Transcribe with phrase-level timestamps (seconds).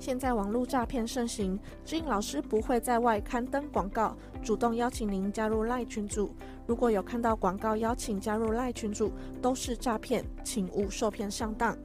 [0.00, 6.34] 现在网络诈骗盛行，志颖老师不会在外刊登广告，主动邀请您加入赖群组。
[6.66, 11.76] 如果有看到广告邀请加入赖群组，都是诈骗，请勿受骗上当。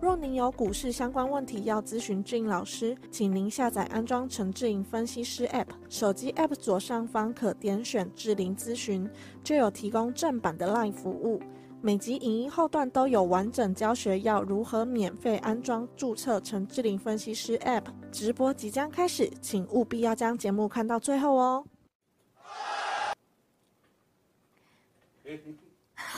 [0.00, 9.10] 若您有股市相关问题要咨询志颖老师，请您下载安装陈志颖分析师 App，手机 App 左上方可点选志玲咨询，
[9.42, 11.40] 就有提供正版的 LINE 服务。
[11.82, 17.84] 每集影音后段都有完整教学，要如何免费安装、注册陈志灵分析师 App。
[18.12, 21.64] 直播即将开始，请务必要将节目看到最后哦。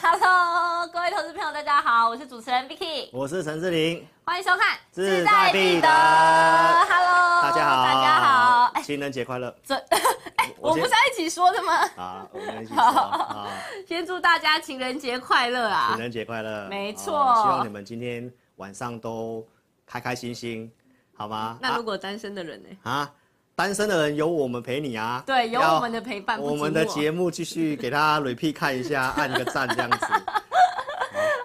[0.05, 5.89] Hello，各位投资朋友，大家好，我是主持人 Vicky，我是陈志玲，欢迎收看志在必得。
[5.89, 9.55] Hello，大家好，大家好，情人节快乐。
[9.62, 9.77] 这，
[10.39, 11.73] 哎，我不是要一起说的吗？
[11.97, 12.83] 啊，我们一起说。
[12.83, 13.48] 好，
[13.86, 15.91] 先祝大家情人节快乐啊！
[15.92, 17.12] 情人节快乐，没错。
[17.36, 19.47] 希望你们今天晚上都
[19.86, 20.69] 开开心心，
[21.14, 21.56] 好吗？
[21.62, 22.69] 那如果单身的人呢？
[22.83, 23.08] 啊？
[23.55, 25.22] 单身的人有我们陪你啊！
[25.27, 26.41] 对，有我们的陪伴。
[26.41, 30.06] 我们的节目继续给他 repeat 看一下，按个赞这样子。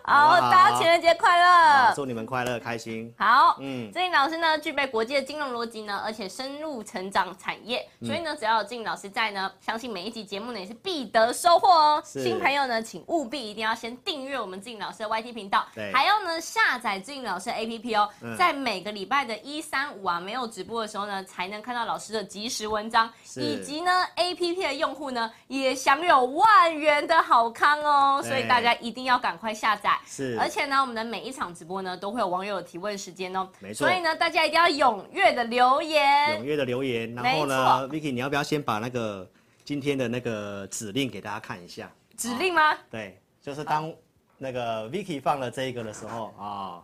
[0.10, 1.94] 好，大家情人节快乐！
[1.94, 3.14] 祝你们快乐开心。
[3.18, 12.02] 好，嗯，志颖老师呢，具备国际的金融逻辑呢，而且深入成长产业，所以呢，只要有志颖老师在呢，相信每一集节目呢也是必得收获哦。
[12.06, 29.97] 新朋友呢，请务必一定要先订阅我们志颖老师的 YT 频道，对，还要呢下载志颖老师的 APP 哦，在每个礼拜的一三五啊没有直播的时候呢，才能看到老师的即时文章，以及呢 APP 的用户呢也享有万元的好康哦，所以大家一定要赶快下载。
[30.06, 33.50] 是，而且呢，我们的每一场直播呢，都会有网友的提问时间哦。
[33.60, 37.14] 没错，所以呢，大家一定要踊跃的留言，踊跃的留言。
[37.16, 39.30] 然后呢，Vicky，你要不要先把那个
[39.64, 41.92] 今天的那个指令给大家看一下？
[42.18, 42.74] 指令吗？
[42.74, 43.94] 哦、对，就是当
[44.38, 46.82] 那个 Vicky 放了这一个的时候啊，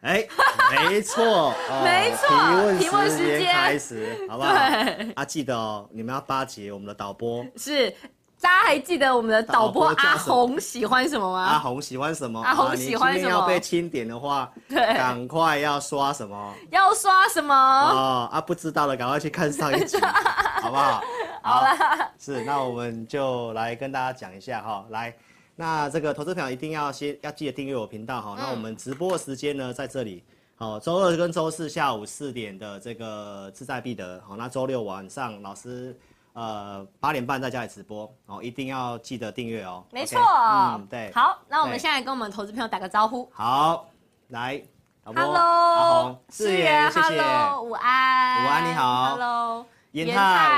[0.00, 4.52] 哎、哦，没错，哦、没错，提问时间开始，好不好？
[4.54, 7.46] 对，啊，记得哦，你们要巴结我们的导播。
[7.56, 7.94] 是。
[8.42, 11.44] 大家还记得我们的导播阿红喜欢什么吗？
[11.44, 12.40] 阿红喜欢什么？
[12.42, 13.28] 阿红喜欢什么？
[13.28, 16.52] 啊、你要被清点的话，对，赶快要刷什么？
[16.72, 17.54] 要刷什么？
[17.54, 19.96] 哦，啊，不知道的赶快去看上一集，
[20.60, 21.00] 好不好？
[21.40, 25.14] 好了，是，那我们就来跟大家讲一下哈，来，
[25.54, 28.38] 那这个投资朋友一定要先要记得订阅我频道哈、嗯。
[28.40, 30.24] 那我们直播的时间呢，在这里，
[30.56, 35.96] 好，周二跟周四下午四点的这个志在必得，好，那周六晚上老师。
[36.34, 39.84] 呃，八点半在家里直播哦，一定要记得订阅哦。
[39.90, 40.76] 没错，okay?
[40.78, 41.12] 嗯，对。
[41.14, 43.30] 好，那我们现在跟我们投资朋友打个招呼。
[43.34, 43.84] 好，
[44.28, 44.62] 来
[45.04, 50.16] ，Hello，阿红，志远，谢谢，Hello, 午安，午安，你好，Hello，严泰，午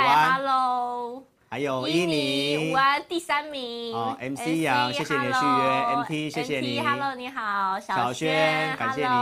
[0.08, 9.12] 安，Hello，还有伊妮，午安，第三名，哦，MC 杨，谢谢你的续约，MT，谢谢你，Hello，你好，小轩，感谢你，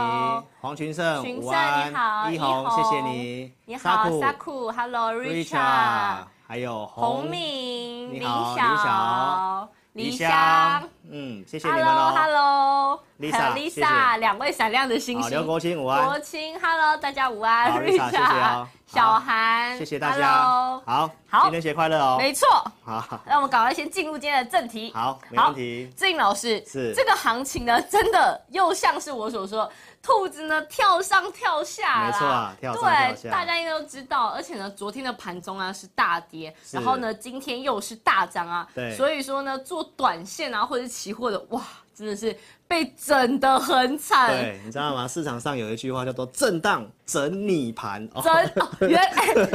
[0.61, 6.27] 黄群胜，午安，你好，一红，谢谢你，你好，Saku，Hello，Richard。
[6.45, 12.13] 还有洪敏、李晓、李湘，嗯，谢谢你们喽。
[12.15, 15.31] Hello，Hello，Lisa，Lisa， 两位闪亮的星星。
[15.31, 16.05] 刘国清，午安。
[16.05, 17.71] 国清，Hello，大家午安。
[17.83, 18.67] Lisa，谢谢哦。
[18.85, 20.43] 小韩，谢谢大家。
[20.85, 22.17] 好，好，情人节快乐哦。
[22.19, 22.47] 没错。
[22.85, 24.91] 好，那我们赶快先进入今天的正题。
[24.93, 25.91] 好，没问题。
[25.97, 29.69] 志颖老师，是这个行情呢，真的又像是我所说。
[30.03, 33.13] 兔子呢，跳上跳下，没错啊，跳上跳下。
[33.21, 34.27] 对，大家应该都知道。
[34.27, 38.67] 而且呢，昨天的盘中啊是大跌，然后呢，今天又是大涨啊。
[38.75, 42.35] 对，所以说呢，做短线啊或者是期货的，哇，真的是。
[42.73, 45.07] 被整得很惨，对，你知道吗？
[45.07, 48.99] 市场上有一句话叫做“震荡整理盘”，整原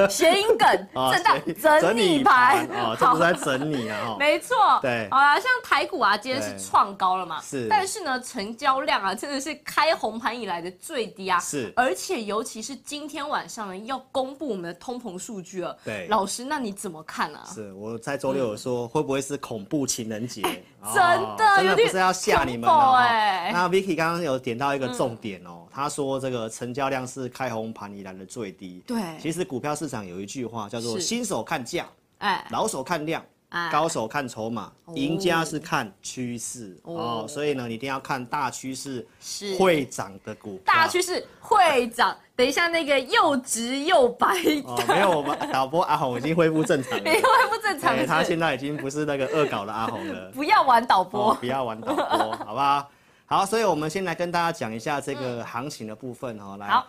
[0.09, 0.69] 谐音梗，
[1.11, 2.65] 震荡整理盘。
[2.69, 17.43] 哦， 这不是在整理啊，没错，对，好啦，像台股啊，今天是创高了嘛，是，但是呢，成交量啊，真的是开红盘以来的最低啊，是，而且尤其是今天晚上呢，要公布我们的通膨数据了，对，老师，那你怎么看啊？
[17.53, 20.41] 是我在周六有说，会不会是恐怖情人节？
[20.95, 21.03] 真
[21.37, 22.95] 的，真的不是要吓你们哦。
[23.53, 28.83] 那 Vicky 刚刚有点到一个重点哦，嗯、他说这个成交量是开红盘以来的最低。
[28.87, 31.87] 对，其实股票市场有一句话叫做“新手看价，
[32.19, 33.25] 哎，老手看量”。
[33.73, 36.79] 高手看筹码，赢家是看趋势。
[36.83, 39.57] 哦，所以呢，你一定要看大趋势是。
[39.57, 42.15] 会涨的股，大趋势会涨。
[42.37, 44.27] 等一下，那个又直又白
[44.67, 50.31] 哦，没有，我们导播阿红已经恢复正常了， 恢复正常了，他现在已经不是那个恶搞的阿红了。
[50.37, 52.05] 不要玩导播，不要玩导播，
[52.45, 52.91] 好不好？
[53.31, 56.57] 好，所以我们先来跟大家讲一下这个行情的部分哦。
[56.59, 56.83] 来，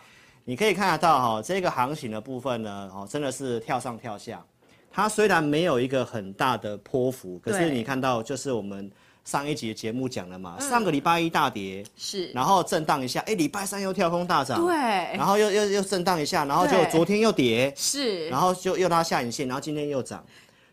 [0.46, 4.42] 你可以看得到哈，这个行情的部分呢，哦，真的是跳上跳下。
[4.90, 8.90] 它虽然没有一个很大的波幅，可是你看到就是我们
[9.22, 14.74] 上一集的节目讲了嘛，上个礼拜一大跌是，然后震荡一下，哎，礼拜三又跳空大涨，对，
[15.14, 20.24] 然后又又又震荡一下，然后就昨天又跌是，然后就又拉下影线，然后今天又涨，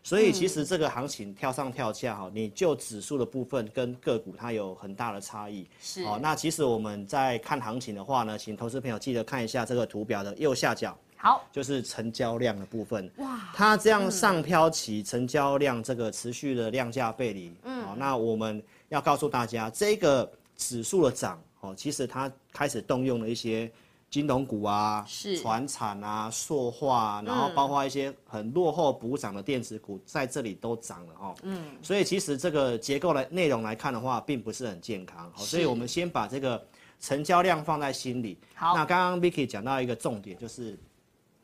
[0.02, 10.96] 所以其实这个行情跳上跳下哈，你就指数的部分跟个股它有很大的差异是，哦，那其实我们在看行情的话呢，请投资朋友记得看一下这个图表的右下角。
[11.20, 13.10] 好，就是成交量的部分。
[13.16, 17.52] 哇，它这样上飘起，成交量这个持续的量价背离。
[17.64, 23.68] 嗯，好，那我们要告诉大家，这个指数的涨，哦，其实它开始动用了一些
[24.10, 31.34] 金融股啊，是，船产啊，塑化，然后包括一些很落后补涨的电子股，在这里都涨了哦。
[31.42, 35.30] 嗯，所以其实这个结构来内容来看的话，并不是很健康。
[35.34, 36.66] 好，所以我们先把这个
[37.00, 38.38] 成交量放在心里。
[38.54, 40.78] 好，那刚刚 Vicky 讲到一个重点，就是。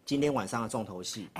[0.06, 1.30] 今天晚上的重头戏。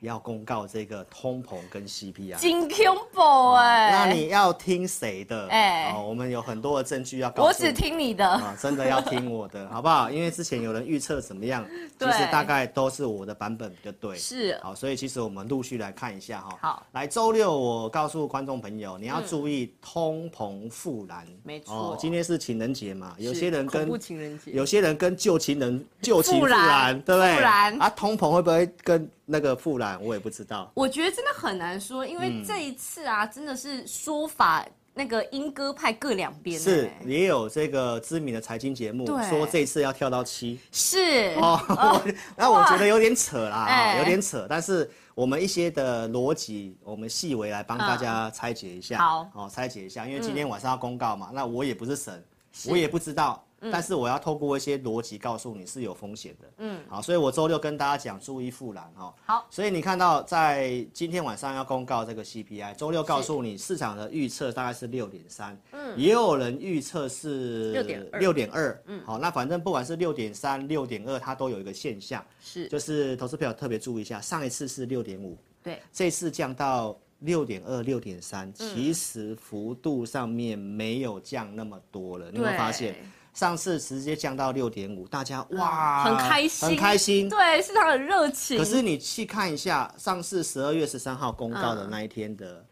[0.00, 3.90] 要公告这个通膨跟 CPI，真恐怖哎！
[3.90, 5.46] 那你要听谁的？
[5.48, 7.48] 哎，哦我们有很多的证据要告诉。
[7.48, 10.10] 我只听你的啊，真的要听我的， 好不好？
[10.10, 11.66] 因为之前有人预测怎么样，
[11.98, 14.16] 其实大概都是我的版本比较对。
[14.16, 16.58] 是，好，所以其实我们陆续来看一下哈。
[16.62, 21.26] 好，来周六我告诉观众朋友，你要注意通膨复燃。
[21.42, 27.34] 没错，今天是情人节嘛，有些人跟情人节，有些人跟旧情人旧情复燃，对不对？
[27.34, 29.10] 复燃啊，通膨会不会跟？
[29.32, 36.58] 那个复燃我也不知道，我觉得真的很难说，因为这一次啊，真的是说法那个英歌派各两边。
[36.58, 40.58] 是，也有这个知名的财经节目说这次要跳到七。
[40.72, 42.02] 是哦，
[42.36, 44.46] 那我觉得有点扯啦，有点扯。
[44.48, 48.98] 但是我们一些的逻辑，我们细微来帮大家拆解一下。
[48.98, 52.22] 好，哦，拆解一下，因为今天晚上要公告嘛，那我也不是神，
[52.66, 53.42] 我也不知道。
[53.70, 82.96] 但是我要透过一些逻辑告诉你是有风险的，嗯，好，所以我周六跟大家讲注意复燃哈，好，所以你看到在今天晚上要公告这个 CPI，周六告诉你市场的预测大概是六点三，嗯，也有人预测是六点二，六点二，嗯，好，那反正不管是六点三、六点二，它都有一个现象，是，就是投资朋友特别注意一下，上一次是六点五，对，这次降到六点二、六点三，其实幅度上面没有降那么多了，你有没有发现？
[83.32, 88.58] 上次直接降到六点五，大家哇，很开心，很开心，对，市场很热情。
[88.58, 92.66] 可是你去看一下，上次十二月十三号公告的那一天的、嗯、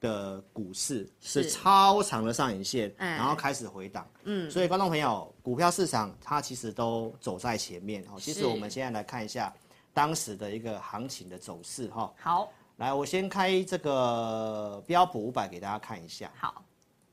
[0.00, 4.06] 的股市是超长的上影线，然后开始回档。
[4.24, 8.04] 嗯，所以观众朋友，股票市场它其实都走在前面。
[8.12, 9.52] 哦，其实我们现在来看一下
[9.94, 11.88] 当时的一个行情的走势。
[11.88, 16.30] 哈，好，来，我先开这个标普五百给大家看一下。
[16.38, 16.62] 好。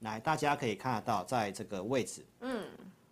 [0.05, 2.63] 来，大家可以看得到，在这个位置，嗯，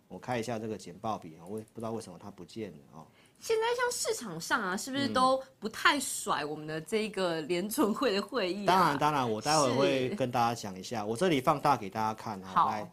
[0.08, 3.06] 我看一下这个简报笔啊，我也不知道为什么它不见了哦。
[3.40, 8.66] 现在像市场上啊，是不是都不太甩我们的这个联准会的会议啊？
[8.66, 11.04] 当然，当然，我待会会跟大家讲一下。
[11.04, 12.90] 我这里放大给大家看哈，来，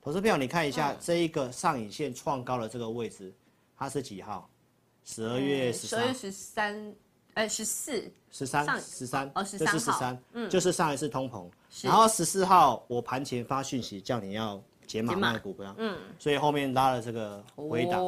[0.00, 3.34] 投资票，你看一下这一个上影线创高的这个位置，
[3.76, 4.48] 它是几号？
[5.02, 5.98] 十二月十三。
[6.00, 6.94] 十二月十三。
[7.34, 11.50] 哎，十四、十三、十三，哦，十三号，十三，嗯，就是上一次通膨，
[11.82, 18.00] 然后十四号我盘前发讯息叫你要解码卖股票，嗯，所以后面拉了这个回档，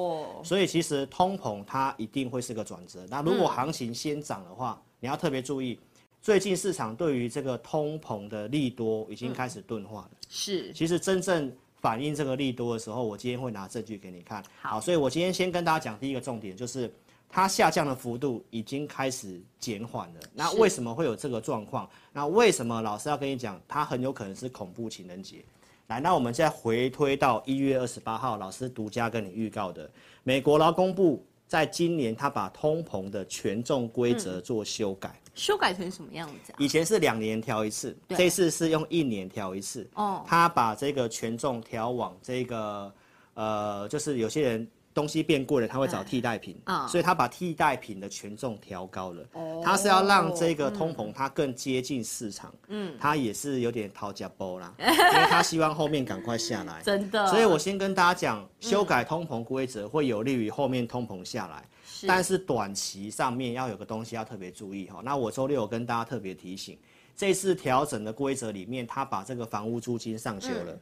[0.45, 3.05] 所以其实通膨它一定会是个转折。
[3.09, 5.79] 那如果行情先涨的话，你要特别注意，
[6.23, 16.93] 最近市场对于这个通膨的利多已经开始钝化了，是，其实真正反映这个利多的时候，我今天会拿证据给你看，好，所以我今天先跟大家讲第一个重点就是。
[17.29, 20.21] 它下降的幅度已经开始减缓了。
[20.33, 21.89] 那为什么会有这个状况？
[22.13, 25.45] 那为什么老师要跟你讲，它很有可能是恐怖情人节？
[25.89, 29.91] 来，那我们现在回推到一月二十八号，老师独家跟你预告的，
[30.23, 36.57] 美国劳工部在今年他把通膨的权重规则做修改，嗯，修改成什么样子啊？
[36.59, 39.89] 以前是两年调一次，这次是用一年调一次。
[39.95, 42.93] 哦，他把这个权重调往这个，
[43.35, 44.67] 呃，就是有些人。
[44.97, 49.23] 东西变贵了，他会找替代品，嗯、所以他把替代品的权重调高了。
[49.35, 52.51] 哦，他是要让这个通膨它更接近市场。
[52.69, 56.81] 嗯，他也是有点讨价包啦，嗯、 因为他希望后面赶快下来。
[56.83, 65.03] 真的，所以我先跟大家讲，修改通膨规则会有利于后面通膨下来，是但是短期上面要有个东西要特别注意哈。
[65.05, 66.79] 那我周六有跟大家特别提醒。
[67.15, 70.73] 这次调整的规则里面，他把这个房屋租金上修了。
[70.73, 70.81] 嗯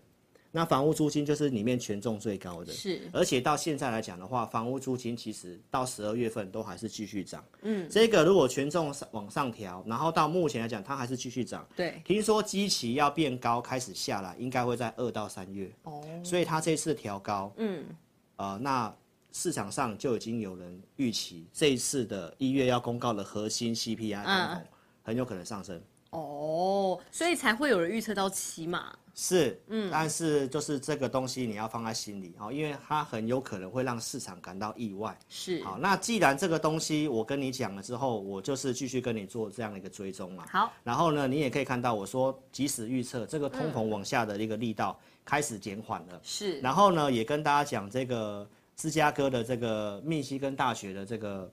[0.57, 7.45] 那房屋租金就是里面权重最高的，是，而且到现在来讲的话，房屋租金其实到十二月份都还是继续涨。
[7.63, 11.67] 嗯，这个如果权重往上调，然后到目前来讲，它还是继续涨。
[11.75, 15.69] 对，听说基期要变高，开始下来，应该会在二到三月。
[15.83, 17.85] 哦，所以它这次调高，嗯，
[18.37, 18.95] 呃，那
[19.33, 24.61] 市场上就已经有人预期这一次的一月要公告的核心 CPI 通膨
[25.03, 25.83] 很有可能上升。
[26.11, 28.97] 哦，所以才会有人预测到七嘛。
[29.15, 35.17] 是，嗯，但是就是这个东西你要放在心里哦，因为它很有可能会让市场感到意外。
[35.29, 40.45] 是，好，那既然这个东西我跟你讲了之后，我就是继续跟你做这样的一个追踪嘛。
[40.51, 46.21] 好，然后呢，你也可以看到我说，即使预测这个通膨往下的一个力道开始减缓了。
[46.25, 48.45] 是，然后呢，也跟大家讲这个
[48.77, 51.49] 芝加哥的这个密西根大学的这个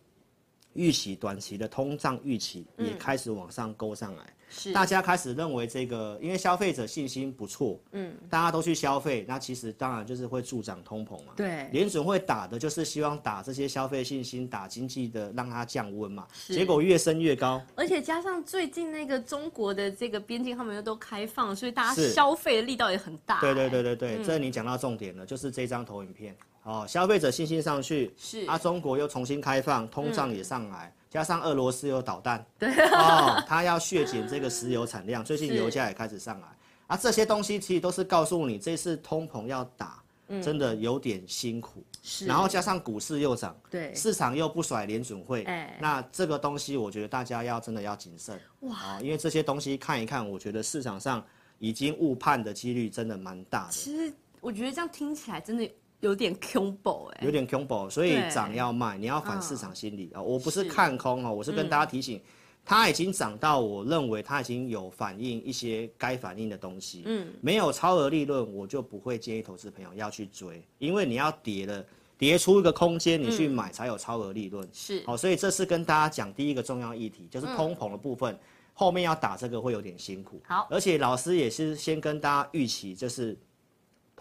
[0.74, 4.34] 预期短期的通胀预期也开始往上勾上来。
[4.51, 11.34] 是，大家开始认为这个，因为消费者信心不错，嗯，大家都去消费，那其实当然就是会助长通膨嘛。
[11.36, 16.27] 对，联准会打的就是希望打这些消费信心，打经济的，让它降温嘛。
[16.48, 17.62] 结果越升越高。
[17.75, 23.39] 而且加上最近那个中国的这个边境，他们又都开放，所以大家消费的力道也很大。
[23.39, 26.36] 对对对对对，嗯、这你讲到重点了，就是这张投影片。
[26.63, 30.93] 哦，消费者信心上去，是啊，中国又重新开放，通胀也上来。
[30.96, 32.74] 嗯加上俄罗斯有导弹，对。
[32.86, 36.48] 哦，它要削减这个石油产量， 最近油价也开始上来，
[36.88, 41.84] 啊，这些东西其实都是告诉你，这次通膨要打，嗯、真的有点辛苦。
[42.01, 51.22] 是，然后加上股市又涨，对，市场又不甩联准会，哎，那这个东西我觉得大家要真的要谨慎，哇，因为这些东西看一看，我觉得市场上
[51.60, 53.74] 已经误判的几率真的蛮大的。
[53.74, 55.70] 其实我觉得这样听起来真的。
[56.01, 60.17] 有点恐怖哎，有点恐怖，所以涨要卖，你要反市场心理啊！
[60.20, 62.22] 嗯、我不是看空哦，我是跟大家提醒，嗯、
[62.65, 67.03] 它已经涨到我认为它已经有反映一些该反映的东西。
[67.05, 71.86] 嗯，没有超额利润，我就不会建议投资朋友要去追，因为你要跌了，
[72.17, 74.67] 跌出一个空间，你去买才有超额利润。
[74.74, 78.39] 是，好，所以这是跟大家讲第一个重要议题，就是通膨的部分，嗯、
[78.74, 80.41] 后面要打这个会有点辛苦。
[80.48, 83.38] 好，而且老师也是先跟大家预期，就是。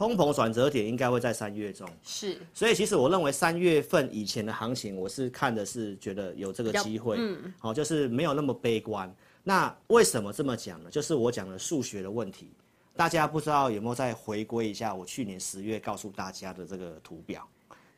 [0.01, 9.15] 通膨转折点应该会在三月中，是，所以其实我认为三月份以前的行情，我是看的是觉得有这个机会，嗯，好，就是没有那么悲观。
[9.45, 10.89] 那为什么这么讲呢？
[10.91, 12.49] 就是我讲的数学的问题，
[12.97, 17.47] 大家不知道有没有再回归一下我去年十月告诉大家的这个图表。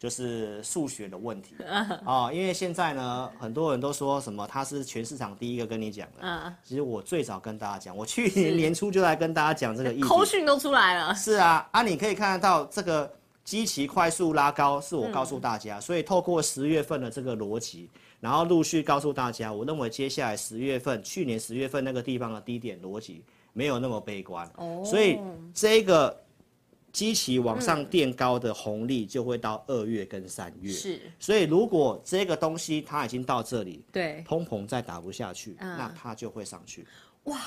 [0.02, 1.54] 就是数学的问题
[2.04, 6.14] 啊，因为现在呢，很多人都说什么他是全市场第一个跟你讲的。
[6.22, 10.08] 嗯，其实我最早跟大家讲，我去年 年初就来跟大家讲这个意思。
[10.08, 11.14] 口讯都出来了。
[11.14, 13.08] 是啊，啊，你可以看得到这个
[13.44, 24.50] 基期快速拉高，是我告诉大家，所以透过十月份的这个逻辑，然后陆续告诉大家，我认为接下来十月份，去年十月份那个地方的低点逻辑没有那么悲观。
[24.56, 25.20] 哦，所以
[25.54, 26.20] 这个。
[26.92, 36.86] 基期往上垫高的红利就会到二月跟三月，是，所以如果这个东西它已经到这里，对，通膨再打不下去，那它就会上去。
[37.24, 37.40] 哇，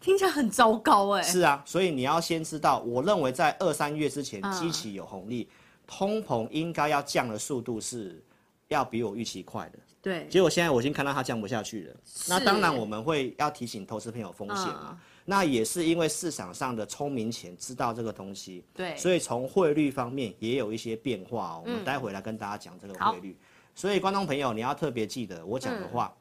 [0.00, 1.22] 听起来很糟糕哎。
[1.22, 5.48] 是啊，所以你要先知道，我认为在二三月之前，基期有红利，
[5.86, 8.22] 通膨应该要降的速度是
[8.68, 9.78] 要比我预期快的。
[10.02, 11.96] 对，结果现在我已经看到它降不下去了，
[12.28, 15.00] 那当然我们会要提醒投资朋友风险嘛。
[15.24, 21.62] 那也是因为市场上的聪明钱知道这个东西，对，所以从汇率方面也有一些变化哦。
[21.64, 23.36] 我们待会来跟大家讲这个汇率。
[23.74, 26.14] 所以观众朋友，你要特别记得我讲的话。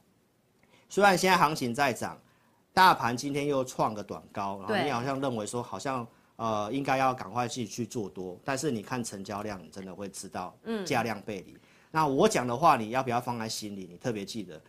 [0.88, 2.17] 虽然现在行情在涨，
[2.72, 6.07] 大盘今天又创个短高，然后你好像认为说好像
[6.38, 11.57] 呃应该要赶快去去做多，但是你看成交量，你真的会知道价量背离。
[11.91, 13.88] 那我讲的话，你要不要放在心里？
[13.91, 14.62] 你特别记得。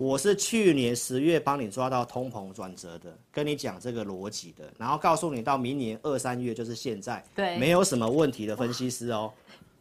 [0.00, 9.30] 我是去年十月帮你抓到通膨转折的，跟你讲这个逻辑的，然后告诉你到明年二三月就是现在，对，没有什么问题的分析师哦。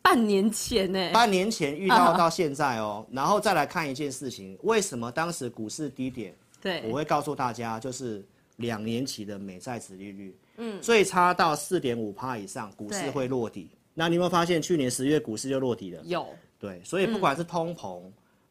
[0.01, 1.09] 半年前呢？
[1.13, 6.35] 半年前遇到到现在哦， 然后再来看一件事情，为什么当时股市低点？
[6.61, 8.21] 对，我会告诉大家，就是
[8.57, 13.69] 两年期的美债值利率，嗯，最差到四点五趴以上，股市会落底。
[13.93, 16.01] 那你有没有发现去年十月股市就落底了？
[16.03, 16.27] 有。
[16.59, 18.01] 对，所以不管是通膨。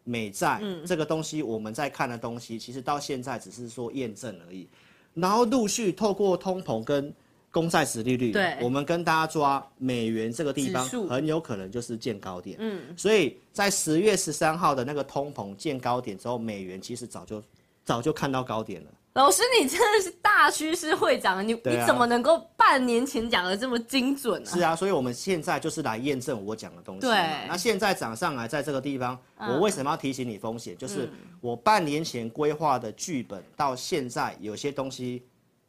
[0.09, 4.67] 美债、嗯、这个东西，我们在看的东西，其实到现在只是说验证而已。
[5.13, 7.13] 然后陆续透过通膨跟
[7.51, 12.57] 公债殖利率，对，我们跟大家抓美元这个地方，很有可能就是见高点。
[12.61, 17.43] 嗯，所以在十月十三号的那个通膨见高点之后，美元其实早就
[17.85, 18.91] 早就看到高点了。
[19.19, 24.55] 老师，你真的是大趋势会长，你、啊、你怎么能够半年前讲的这么精准呢、啊？
[24.55, 27.01] 是啊，所以我们现在就是来验证我讲的东西。
[27.01, 27.11] 对，
[27.49, 30.79] 那现在涨上来，在这个地方，嗯、我为什么要提醒你风险？
[30.79, 31.11] 就是
[31.41, 35.25] 我半年前规划的剧本，到现在有些东西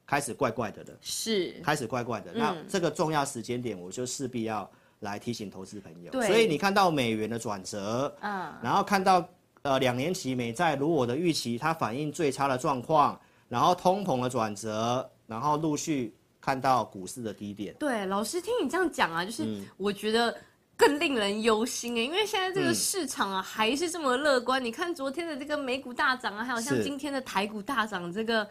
[0.06, 0.90] 开始怪怪的了。
[1.02, 2.32] 是，开始怪怪的。
[2.36, 6.12] 嗯、那这个重要时间点，我就势必要来提醒投资朋友。
[6.12, 9.28] 对，所以你看到美元的转折，嗯，然后看到
[9.64, 13.20] 呃两年期美债如我的预期，它反映最差的状况。
[13.50, 17.76] 然后通膨的转折，然后陆续看到股市的低点。
[17.78, 20.34] 对，老师听你这样讲啊，就是我觉得
[20.78, 24.64] 更令人忧心哎，因为现在这个市场啊还是这么乐观。
[24.64, 28.48] 你看昨天的这个美股大涨啊，还有像今天的台股大涨，这个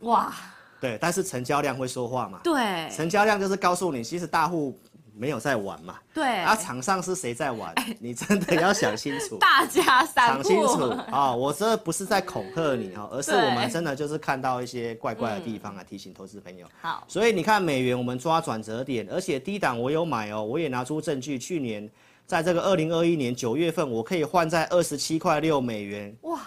[0.00, 0.34] 哇。
[0.80, 2.40] 对，但是成交量会说话嘛？
[2.42, 4.76] 对，成交量就是告诉你，其实大户。
[5.16, 5.94] 没有在玩嘛？
[6.12, 6.24] 对。
[6.24, 7.72] 啊，场上是谁在玩？
[7.74, 9.36] 欸、你真的要想清楚。
[9.40, 11.36] 大家想清楚啊、哦！
[11.36, 16.66] 我这不是在恐吓你哈，而是我们真的就是看到一些怪怪的地方啊提醒投资朋友。
[16.80, 17.04] 好、嗯。
[17.06, 21.38] 所以你看美元，我们抓转折点，而且低档我有买哦，我也拿出证据。
[21.38, 21.88] 去年
[22.26, 26.16] 在这个二零二一年九月份，我可以换在二十七块六美元。
[26.22, 26.40] 哇！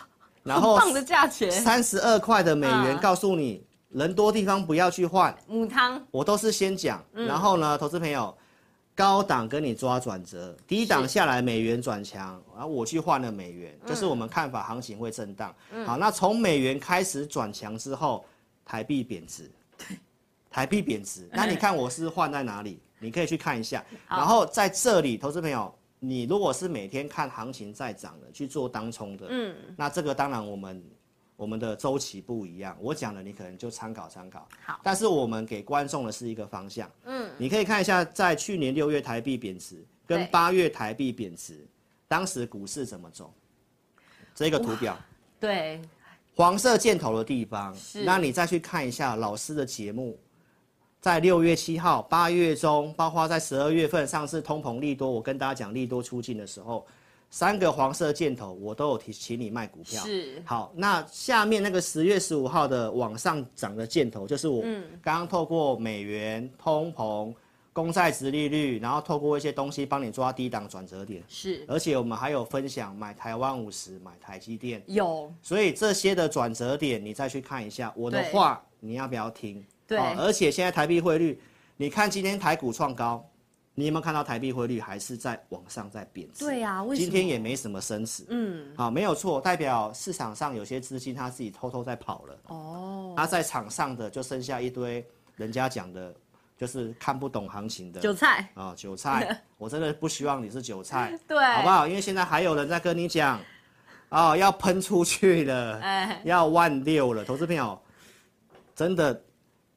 [0.43, 1.49] 然后棒的价钱。
[1.51, 5.33] 三十二块的美元，告诉你、嗯、人多地方不要去换。
[5.47, 6.01] 母汤。
[6.11, 8.35] 我都是先讲，然后呢，投资朋友。
[8.97, 15.55] 高档跟你抓转折，低档下来美元转强，然后我去换了美元，就是我们看法行情会震荡。
[15.71, 18.25] 嗯、好，那从美元开始转强之后，
[18.65, 19.51] 台币贬值，
[20.49, 22.79] 台币贬值，那你看我是换在哪里？
[22.97, 23.85] 你可以去看一下。
[24.09, 30.83] 然后在这里，投资朋友，你如果是每天看行情在涨的去做当冲的，嗯，那这个当然我们。
[31.37, 34.45] 我们的周期不一样，我讲的你可能就参考参考。
[34.65, 36.91] 好，但是我们给观众的是一个方向。
[37.05, 41.63] 嗯，你可以看一下，在去年六月台币贬值跟八月台币贬值，
[42.07, 43.31] 当时股市怎么走？
[44.33, 44.97] 这个图表。
[45.39, 45.79] 对。
[46.35, 50.19] 黄色箭头的地方，那你再去看一下老师的节目，
[50.99, 56.85] 在六月七号、八月中，包括在十二月份上次通膨利多，我跟大家讲利多出尽的时候。
[57.29, 60.03] 三个黄色箭头，我都有提请你卖股票。
[60.03, 60.41] 是。
[60.45, 64.61] 好，那下面那个十月十五号的往上涨的箭头，就是我
[65.01, 67.33] 刚刚透过美元、通膨、
[67.73, 71.21] 公债值利率，然后透过一些东西帮你抓低档转折点。
[71.27, 71.65] 是。
[71.67, 74.81] 而且我们还有分享买台湾五十、买台积电。
[74.87, 75.31] 有。
[75.41, 79.63] 所以这些的转折点，你再去看一下我的话，你要不要听？
[79.85, 79.97] 对。
[79.97, 81.39] 而且现在台币汇率，
[81.75, 83.23] 你看今天台股创高。
[83.79, 86.43] 你有没有看到台币汇率还是在往上在贬值？
[86.43, 87.05] 对呀、啊，为什么？
[87.05, 88.25] 今天也没什么升值。
[88.29, 92.39] 嗯，好，没有错，代表市场上有些资金他自己偷偷在跑了。
[92.47, 96.11] 哦，他在场上的就剩下一堆人家讲的，
[96.57, 99.39] 就是看不懂行情的韭菜啊，韭菜。
[99.59, 101.87] 我真的不希望你是韭菜，对，好不好？
[101.87, 103.39] 因为现在还有人在跟你讲，
[104.09, 107.79] 哦，要喷出去了，哎，要万六了，投资朋友，
[108.75, 109.23] 真的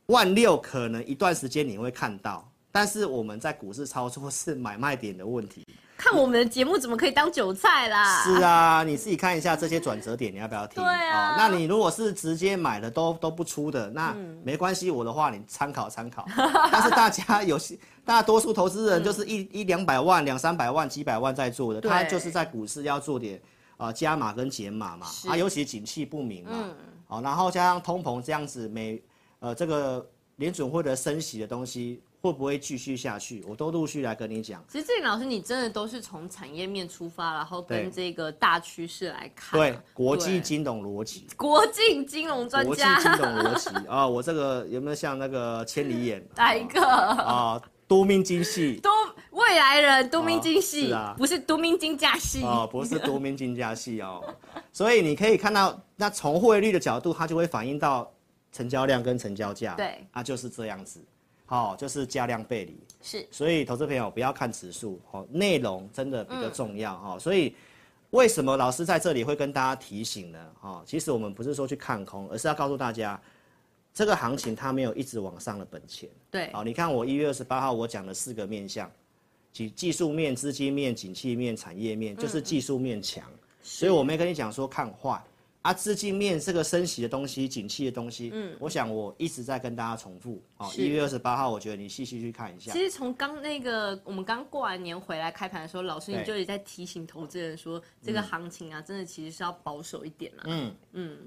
[0.07, 2.50] 万六可能一段时间你会看到。
[2.73, 5.67] 但是我们在股市操作是买卖点的问题。
[5.97, 8.23] 看我们的节目怎么可以当韭菜啦？
[8.23, 10.83] 是啊，你自己看一下这些转折点，你要不要听？
[10.83, 11.35] 对啊、哦。
[11.37, 16.25] 那你如果是直接买的都都不出的，那没关系，我的话你参考参考。
[16.73, 23.39] 但是大家有些大多数投资人就是一一两百万、两三百万、几百万在做的，他就是在股市要做点
[23.77, 25.07] 啊、呃、加码跟减码嘛。
[25.29, 26.51] 啊，尤其景气不明嘛。
[26.55, 26.77] 嗯。
[27.09, 29.03] 哦，然后加上通膨这样子，每
[29.41, 32.03] 呃这个联准会的升息的东西。
[32.21, 33.43] 会不会继续下去？
[33.49, 34.63] 我都陆续来跟你讲。
[34.69, 39.59] 其实志霖老师，你真的都是从产业面出发，然后跟这个大趋势来看。
[39.59, 41.27] 对，国际金融逻辑。
[41.37, 42.95] 国际金融专家。
[42.95, 46.23] 国际金融逻辑 啊，我这个有没有像那个千里眼？
[46.37, 46.83] 哪一个？
[46.83, 48.79] 啊，都敏精细。
[48.83, 48.93] 多
[49.31, 50.89] 未来人，都敏精细。
[50.89, 51.15] 是啊。
[51.17, 52.43] 不是都敏金架细。
[52.43, 54.23] 哦，不是都敏 金架细哦。
[54.73, 58.13] 所以你可以看到，那从汇率的角度，它就会反映到
[58.53, 59.75] 成交量跟成交价。
[59.75, 60.07] 对。
[60.11, 61.03] 啊，就是这样子。
[61.51, 67.19] 好、哦，就是价量背离，是，所以投资朋友不要看指数，哦，内容真的比较重要哈、嗯哦。
[67.19, 67.57] 所以
[68.11, 70.39] 为什么老师在这里会跟大家提醒呢？
[70.61, 73.21] 哈、哦，其实我们不是说去看空，而是要告诉大家，
[73.93, 76.09] 这个行情它没有一直往上的本钱。
[76.31, 78.89] 对，好、哦，你看我一月二十八号我讲的四个面向，
[79.53, 85.21] 技技术面、资金面、景气面、产业面，就是技术面强、嗯，所以我没跟你讲说看坏。
[85.63, 90.43] 啊，资金面这个升息的东西，景气的东西，嗯，我想我一直在跟大家重复。
[90.57, 92.73] 哦，一月二十八号，我觉得你细细去看一下。
[92.73, 100.45] 其实从刚那个我们刚过完年回来开盘的时候，老师你就也在提醒投资人说，这个行情啊，真的其实是要保守一点啦。
[100.47, 101.19] 嗯嗯。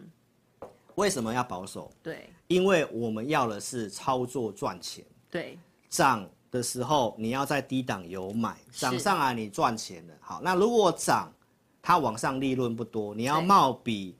[0.96, 1.92] 为什么要保守？
[2.02, 5.06] 对，因为我们要的是操作赚钱。
[5.30, 5.60] 对。
[5.90, 10.14] 涨的时候你要在低档有买，涨上来你赚钱了。
[10.20, 11.32] 好，那如果涨，
[11.84, 14.16] 它往上利润不多，你要冒比。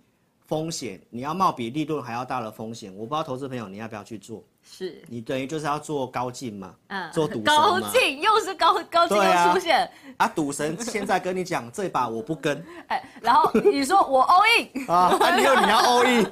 [0.54, 2.94] 风险，你要冒比利润还要大的风险。
[2.94, 4.44] 我不知道投资朋友你要不要去做？
[4.62, 6.76] 是你等于就是要做高进嘛？
[6.90, 10.28] 嗯，做赌神 高进又是高高进又出现啊！
[10.28, 16.32] 赌神现在跟你讲这把我不跟， 哎，然后你说我 all in 啊，还有你要 all in。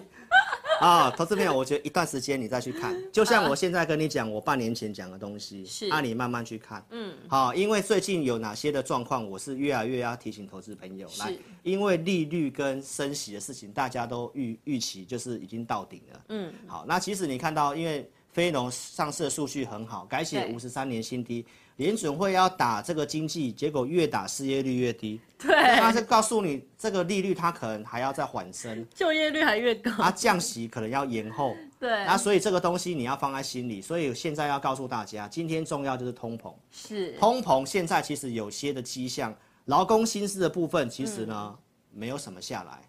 [0.86, 21.46] 啊，投资朋友，我觉得一段时间你再去看，就像我现在跟你讲，我半年前讲的东西，是，啊，你慢慢去看，嗯，好，因为最近有哪些的状况，我是越来越要提醒投资朋友来，因为利率跟升息的事情，大家都预预期就是已经到顶了，嗯，好，那其实你看到，因为非农上市的数据很好，改写五十三年新低。
[21.82, 25.20] 联准会要打这个经济，结果越打失业率越低。
[25.40, 29.90] 对，他是告诉你这个利率它可能还要再缓升， 就业率还越高。
[29.92, 31.56] 它降息可能要延后。
[31.80, 33.82] 对，那所以这个东西你要放在心里。
[33.82, 36.54] 所以现在要告诉大家，今天重要就是通膨。
[36.70, 41.58] 是，通膨现在其实有些的迹象，劳工薪资的部分其实呢、嗯、
[41.92, 42.80] 没有什么下来。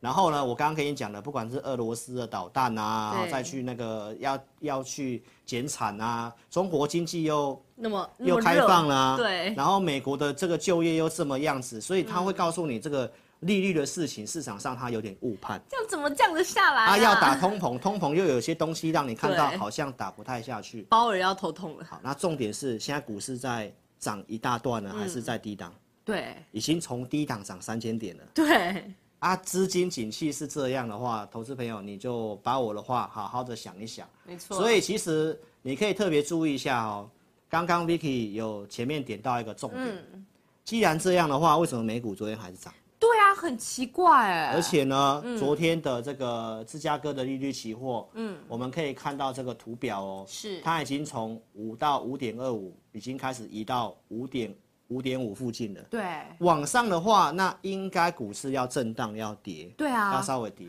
[0.00, 15.60] 然后呢，我刚刚跟你讲的，不管是俄罗斯的导弹啊，再去那个要要去减产啊，中国经济又那么，又开放了、啊，对，然后美国的这个就业又这么样子，所以他会告诉你这个利率的事情，市场上他有点误判。
[15.68, 16.88] 这样怎么降得下来啊？
[16.88, 21.84] 他要打通膨， 通膨又有些东西让你看到好像打不太下去，包尔要头痛了。
[21.84, 25.74] 好，那重点是现在股市在涨一大段呢，还是在低档？
[26.02, 28.22] 对，已经从低档涨三千点了。
[28.32, 28.82] 对。
[29.20, 34.08] 啊，资金景气是这样的话，投资朋友你就把我的话好好的想一想。
[34.24, 34.56] 没错。
[34.56, 37.08] 所以其实你可以特别注意一下哦。
[37.48, 39.86] 刚刚 Vicky 有前面点到一个重点。
[40.12, 40.26] 嗯。
[40.64, 42.72] 既然这样的话，为什么美股昨天还是涨？
[42.98, 44.52] 对啊，很奇怪哎。
[44.54, 54.54] 而且呢，嗯、昨天的这个芝加哥的利率期货，嗯，我们可以看到这个图表哦，是它已经从五到五点二五，已经开始移到五点。
[54.90, 56.02] 五点五附近的，对，
[56.38, 60.66] 往上的话，那应该股市要震荡，要跌，对啊，要稍微跌。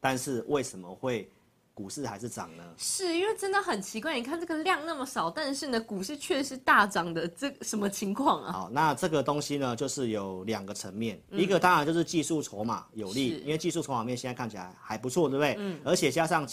[0.00, 1.30] 但是为什么会
[1.74, 2.64] 股市还是涨呢？
[2.76, 8.52] 是因为真的很奇怪，你看这个量那么少，但是呢，股市却是大涨的，这什么情况啊？
[8.52, 15.54] 好，那这个东西呢，就是有两个层面，嗯、一个当然就是技术筹码有利，因为技术筹码面现在看起来还不错，对不对？
[15.58, 16.48] 嗯，而且加上。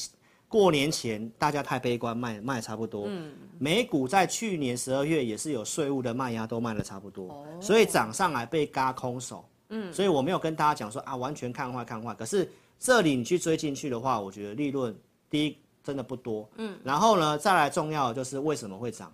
[0.47, 3.05] 过年前大家太悲观，卖卖差不多。
[3.08, 7.29] 嗯，美股在去年十二月也是有税务的卖压，都卖的差不多。
[7.29, 9.43] 哦，所以涨上来被嘎空手。
[9.69, 12.13] 嗯，所以我没有跟大家讲说啊，完全看坏看坏。
[12.13, 14.95] 可是这里你去追进去的话，我觉得利润
[15.29, 16.47] 第一真的不多。
[16.58, 19.12] 嗯，然后呢，再来重要的就是为什么会涨？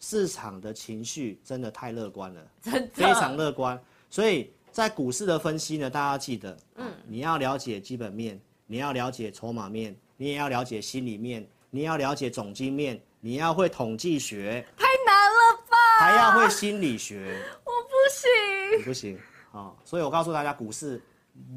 [0.00, 3.80] 市场的情绪真的太乐观了，真的非常乐观。
[4.10, 9.96] 所以在股市的分析呢，大家要记得，嗯，你要了解基本面，你要了解筹码面。
[10.16, 15.76] 你也要了解心里面，你要了解总经面，你要会统计学，太难了吧？
[15.98, 19.16] 还要会心理学，我不行，你不行
[19.50, 19.76] 啊、哦！
[19.84, 21.02] 所以我告诉大家，股市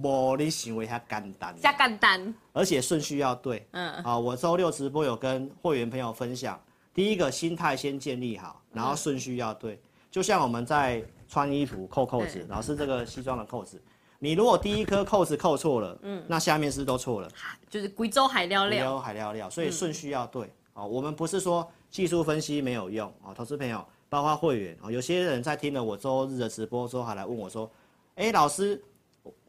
[0.01, 3.67] 没你想的那么简单，加简单，而且顺序要对。
[3.71, 6.59] 嗯，啊、哦，我周六直播有跟会员朋友分享，
[6.93, 13.79] 第一个心态先建立好，然后顺序要对，嗯、就像我们在穿衣服扣扣子，老师这个西装的扣子。
[14.19, 17.29] 你如果第一颗扣子扣错了，嗯，那下面是是都错了？
[17.69, 20.43] 就是贵州海料料，贵州海料料，所以顺序要对。
[20.73, 27.69] 哦、嗯，我们不是说技术分析没有用哦，投资朋友，包括会员哦，有些人在听了我周日的直播之后，还来问我说，
[28.15, 28.83] 哎、欸，老师，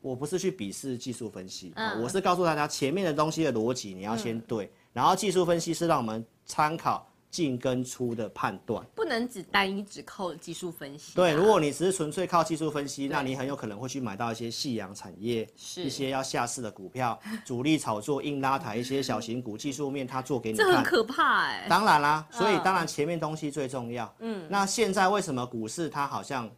[0.02, 7.07] 我不是去鄙视技术分析，嗯、我是告诉大家前面的东西的逻辑你要先对，嗯、然后技术分析是让我们参考。
[7.30, 11.16] 进跟出的判断不能只单一只靠技术分析、啊。
[11.16, 21.68] 对，如果你只是纯粹靠技术分析，那你很有可能会去买到一些夕阳产业，是一些要下市的股票，主力炒作硬拉抬一些小型股，技术面他做给你看，这很可怕哎、欸。
[21.68, 24.12] 当然啦，所以当然前面东西最重要。
[24.20, 26.50] 嗯，那现在为什么股市它好像，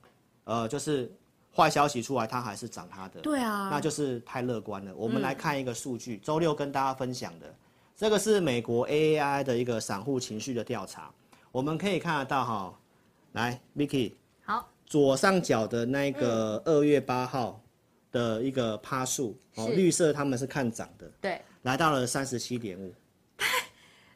[0.45, 1.13] 呃，就是
[1.55, 3.21] 坏消息出来它还是涨它的？
[3.21, 4.95] 对啊，那就是太乐观了。
[4.95, 7.53] 我们来看一个数据，周六跟大家分享的。
[8.01, 11.13] 这个是美国 AAI 的一个散户情绪的调查，
[11.53, 12.81] 我们可以看得到哈，
[13.33, 17.63] 来，Vicky，好，左上角的那个二月八号
[18.11, 22.91] 的一个趴数，哦，绿色他们是看涨的，对，来到了三十七点五，
[23.37, 23.47] 太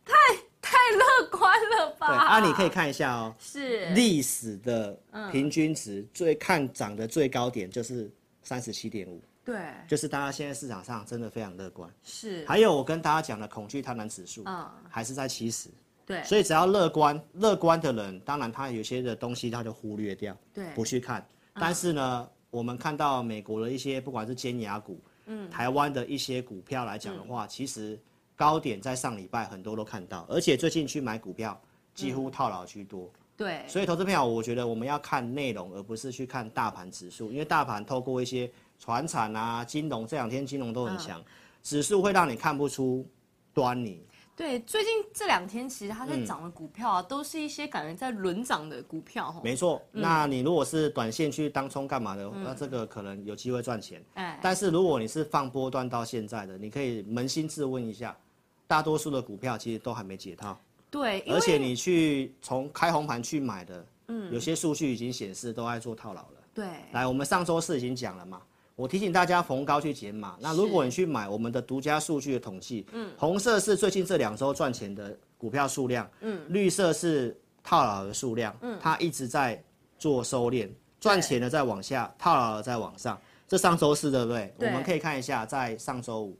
[0.02, 0.14] 太
[0.62, 2.06] 太乐观了吧？
[2.06, 3.84] 对，啊，你可以看一下哦，是。
[3.90, 4.98] 历史的
[5.30, 8.10] 平均值最看涨的最高点就是
[8.42, 9.20] 三十七点五。
[9.44, 11.88] 对，就是大家现在市场上真的非常乐观。
[12.02, 15.68] 是，还有我跟大家讲的恐惧贪婪指数，嗯，还是在七十。
[16.06, 21.26] 对，所以只要乐观，乐观的人，当然他有些的东西他就忽略掉，对，不去看。
[21.54, 27.98] 但是呢，我们看到美国的一些不管是尖牙股，嗯，台湾的一些股票来讲的话，其实
[28.36, 31.58] 高点在上礼拜很多都看到，而且最近去买股票
[31.94, 33.10] 几乎套牢居多。
[33.36, 38.50] 对，所以投资朋友，我觉得我们要看内容，而不是去看大盘指数，因为大盘透过一些。
[38.84, 41.24] 传产啊、金融这两天金融都很强，嗯、
[41.62, 43.08] 指数会让你看不出
[43.54, 44.06] 端倪。
[44.36, 49.34] 对，最近这两天其实它在涨的股票啊，嗯、都是一些感觉在轮涨的股票。
[49.42, 54.04] 没错，嗯、那你如果是短线去当冲干嘛的，嗯、那这个可能有机会赚钱。
[54.14, 58.14] 哎，但是如果你是放波段到现在的，你可以扪心自问一下，
[58.66, 60.58] 大多数的股票其实都还没解套。
[60.90, 66.42] 对，而且你去从开红盘去买的，嗯，有些数据已经显示都在做套牢了。
[66.52, 68.42] 对，来，我们上周四已经讲了嘛。
[68.76, 70.36] 我提醒大家逢高去减码。
[70.40, 79.62] 那如果你去买我们的独家数据的统计，嗯，红色是最近这两周赚钱的股票数量，嗯，绿色是套牢的数量，嗯，它一直在
[79.98, 80.68] 做收敛，
[81.00, 83.20] 赚钱的在往下，套牢的在往上。
[83.46, 84.52] 这上周四对不对？
[84.58, 84.68] 对。
[84.68, 86.38] 我们可以看一下，在上周五，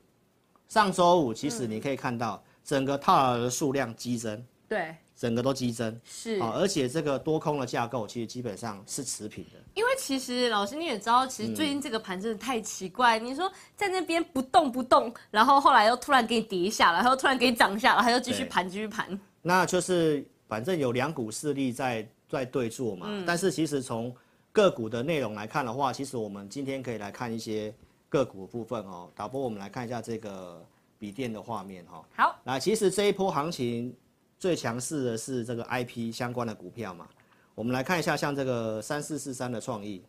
[0.68, 4.97] 上周五其实你可以看到整个套牢的数量激增，对。
[5.24, 9.52] 整个都激增，是啊，而且这个多空的架构其实基本上是持平的。
[9.72, 13.18] 因为其实老师你也知道，其实最近这个盘真的太奇怪。
[13.18, 19.18] 嗯、你说在那边不动不动，然后后来又突然给你跌下来，然后突然给你涨下来，然后又继续盘继续盘。
[19.40, 23.06] 那就是反正有两股势力在在对坐嘛。
[23.08, 24.14] 嗯、但是其实从
[24.52, 27.74] 个股的内容来看的话，其实我们今天可以来看一些
[28.10, 29.08] 个股的部分哦。
[29.16, 30.62] 导播，我们来看一下这个
[30.98, 32.04] 笔电的画面哈。
[32.14, 33.90] 好，那其实这一波行情。
[34.44, 37.09] 最强势的是这个 IP 相关的股票嘛？
[37.54, 40.04] 我们来看一下，像这个三四四三的创意，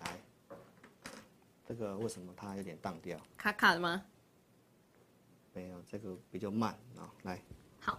[0.00, 0.18] 来，
[1.68, 3.20] 这个为什么它有点荡掉？
[3.36, 4.02] 卡卡的吗？
[5.52, 7.04] 没有，这个比较慢啊。
[7.24, 7.38] 来，
[7.80, 7.98] 好，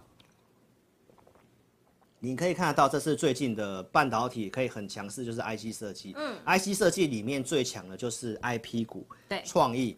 [2.18, 6.12] 你可以看得到，这是最近的半导体可以很强势，就是 IC 设计。
[6.16, 9.96] 嗯，IC 设计里面最强的就是 IP 股，对，创意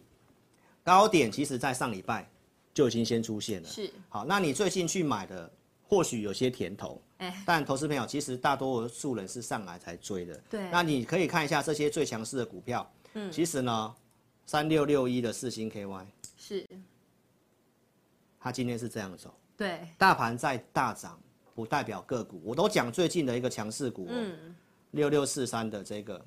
[0.83, 2.29] 高点，其实在上礼拜。
[2.77, 3.91] 就已经先出现了，是。
[4.07, 4.23] 好。
[4.23, 5.51] 那你最近去买的，
[5.87, 10.69] 或许有些甜头，哎、欸，但投资朋友其实大多数人是上来才追的，对。
[10.69, 13.95] 那你可以看一下这些最强势的股票，嗯，其实呢，
[14.45, 16.05] 三六六一的四星 KY
[16.37, 16.67] 是，
[18.39, 19.87] 它今天是这样走，对。
[19.97, 21.19] 大盘在大涨，
[21.55, 24.55] 不代表个股，我都讲最近的一个强势股，嗯，
[24.91, 26.23] 六六四三的这个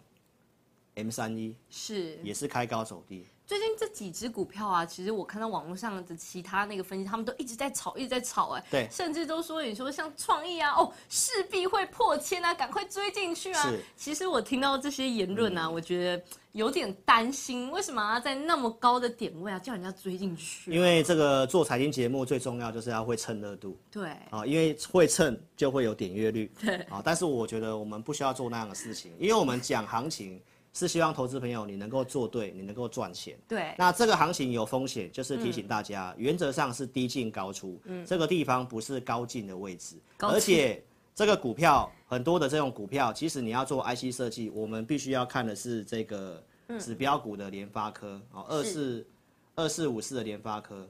[0.97, 3.25] M 三一是，也是开高走低。
[3.51, 13.63] 最近这几只股票啊，其实我看到网络上的其他那个分析，他们都一直在炒，一直在炒，哎，对，甚至都说你说像创意啊，哦，势必会破千啊，赶快追进去啊。
[13.69, 20.73] 是，其实我听到这些言论啊，嗯、我觉得有点担心，为什么要在那么高的点位啊，叫人家追进去、啊？
[20.73, 30.41] 因为这个做财经节目最重要就是要会蹭热度，对，啊，因为会蹭就会有点阅率，对，啊，但是我觉得我们不需要做那样的事情，因为我们讲行情。
[30.73, 33.37] 是希望投资朋友你能够做对，你能够赚钱。
[33.49, 37.81] 对，那这个行情有风险，就是提醒大家，嗯、原则上是低进高出。
[37.85, 40.83] 嗯，这个地方不是高进的位置，高而且
[41.15, 46.43] 这个股票很多的这种股票，其实你要做 IC 设计，我们必须要看的是这个
[46.79, 49.05] 指标股的联发科哦，二四
[49.57, 50.89] 二四五四的联发科。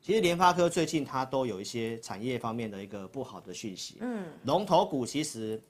[0.00, 3.98] 其实联发科最近它都有一些产业方面的一个不好的讯息。
[4.00, 5.62] 嗯，龙头股其实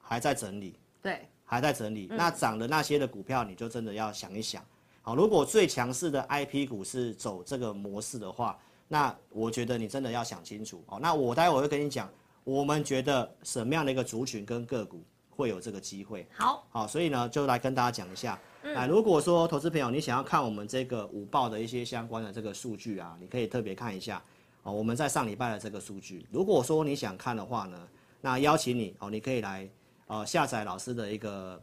[0.00, 0.76] 还在整理。
[1.02, 1.28] 对。
[1.52, 4.64] 还在整理，那涨的那些的股票，你就真的要想一想。
[5.02, 10.82] 好，如果最强势的 IP 股是走这个模式的话，那我觉得你真的要想清楚。
[10.86, 12.08] 哦，那我待会会跟你讲，
[12.42, 16.26] 我们觉得什么样的一个族群跟个股会有这个机会。
[16.32, 18.40] 好，好，所以呢，就来跟大家讲一下。
[18.62, 24.22] 嗯，如果说投资朋友你想要看我们这个五报的一些相关的这个数据啊，你可以特别看一下。
[24.62, 27.78] 哦，我们在上礼拜的这个数据，如果说你想看的话呢，
[28.22, 29.68] 那邀请你哦，你可以来。
[30.12, 31.58] 哦，下载老师的一个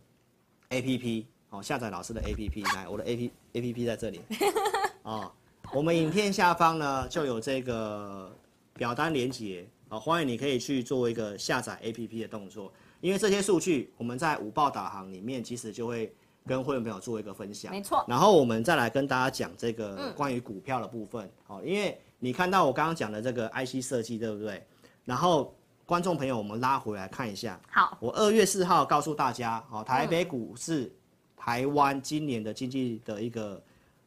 [0.69, 4.21] A P P，哦，下载老师的 A P P，来，我的 A P A P P 在这里。
[5.03, 5.31] 哦，
[5.71, 8.35] 我们影片下方呢就有这个
[8.73, 16.11] 表单连接，哦，欢迎你可以去做一个下载 A P P 的动作，因为这些数据我们在五报导航里面其实就会
[16.47, 17.71] 跟会员朋友做一个分享。
[17.71, 18.03] 没错。
[18.07, 24.65] 然后我们再来跟大家讲这个关于股票的部分，哦，因为你看到我刚刚讲的这个 I C 设计，对不对？
[25.05, 25.53] 然后。
[25.89, 27.59] 观众朋友，我们拉回来看一下。
[27.67, 30.93] 好，我二月四号告诉大家，哦，台北股市
[31.35, 33.59] 台湾今年的经济的一个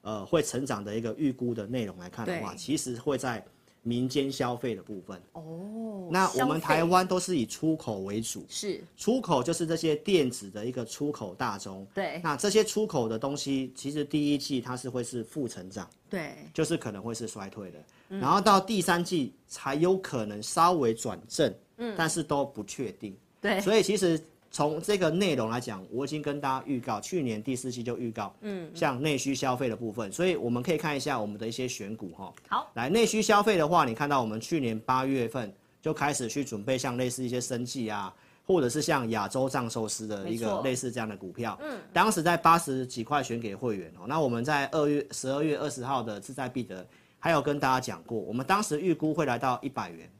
[0.02, 3.44] 呃会成长的一个预估的内容来看的话，其实会在
[3.82, 5.20] 民间消费的部分。
[5.32, 8.82] 哦，那我们台湾都是以出口为主，是。
[8.96, 11.86] 出口就是这些电子的一个出口大宗。
[11.92, 17.78] 对，那这些出口的东西，其实第一季它是会是负成长，对，就是可能会是衰退的，
[18.10, 21.52] 嗯、然后到第三季才有可能稍微转正。
[21.78, 23.16] 嗯，但是都不确定。
[23.40, 32.32] 对，所以其实从这个内容来讲，我已经跟大家预告，去年第四季就预告，嗯，像内需消费的部分，所以我们可以看一下我们的一些选股哈。
[32.48, 38.14] 好，来内需消费的话，你看到我们去年八月份就开始去准备，像类似一些生计啊，
[38.46, 46.86] 或者是像亚洲藏寿司的一个类似这样的股票，嗯，当时在八十几块选给会员哦，那我们在二月十二月二十号的志在必得，
[47.18, 50.10] 还有跟大家讲过，我们当时预估会来到一百元，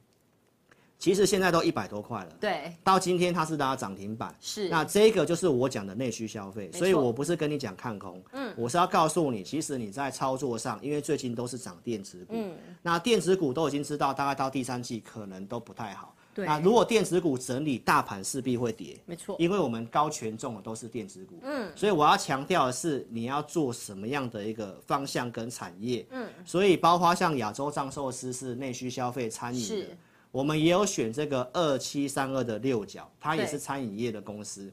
[1.03, 16.15] 其实现在都一百多块了，对，到今天它是拉涨停板，是，那这个就是我讲的内需消费，所以我不是跟你讲看空，嗯，我是要告诉你，其实你在操作上，因为最近都是涨电子股，嗯，那电子股都已经知道，大概到第三季可能都不太好。
[16.33, 16.45] 对。
[16.45, 29.97] 那如果电子股整理，大盘势必会跌，没错，因为我们高权重的都是电子股，嗯，所以我要强调的是，你要做什么样的一个方向跟产业，嗯，所以包括像亚洲藏寿司是内需消费餐饮的，是
[30.33, 34.67] 我们也有选这个二七三二的六角，它也是餐饮业的公司，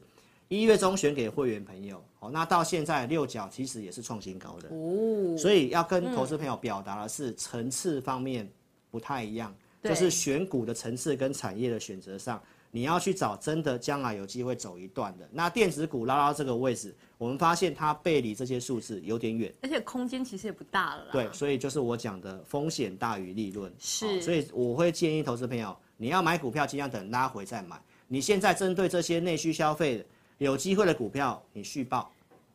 [0.47, 8.49] 一月中选给会员朋友，哦，那到现在六角其实也是创新高的，哦，所以要跟投资朋友表达的是层次方面
[8.89, 9.55] 不太一样。
[9.83, 12.39] 就是选股的层次跟产业的选择上，
[12.71, 15.29] 你要去找真的将来有机会走一段的。
[15.31, 21.05] 那电子股拉到这个位置，我们发现它背离这些数字有点远，而且空间其实也不大了。
[21.11, 23.71] 对，所以就是我讲的风险大于利润。
[23.77, 27.79] 是、哦，所以我会建议投资朋友，你要买股票尽量等拉回再买。
[28.07, 30.05] 你现在针对这些内需消费
[30.37, 32.11] 有机会的股票，你续报。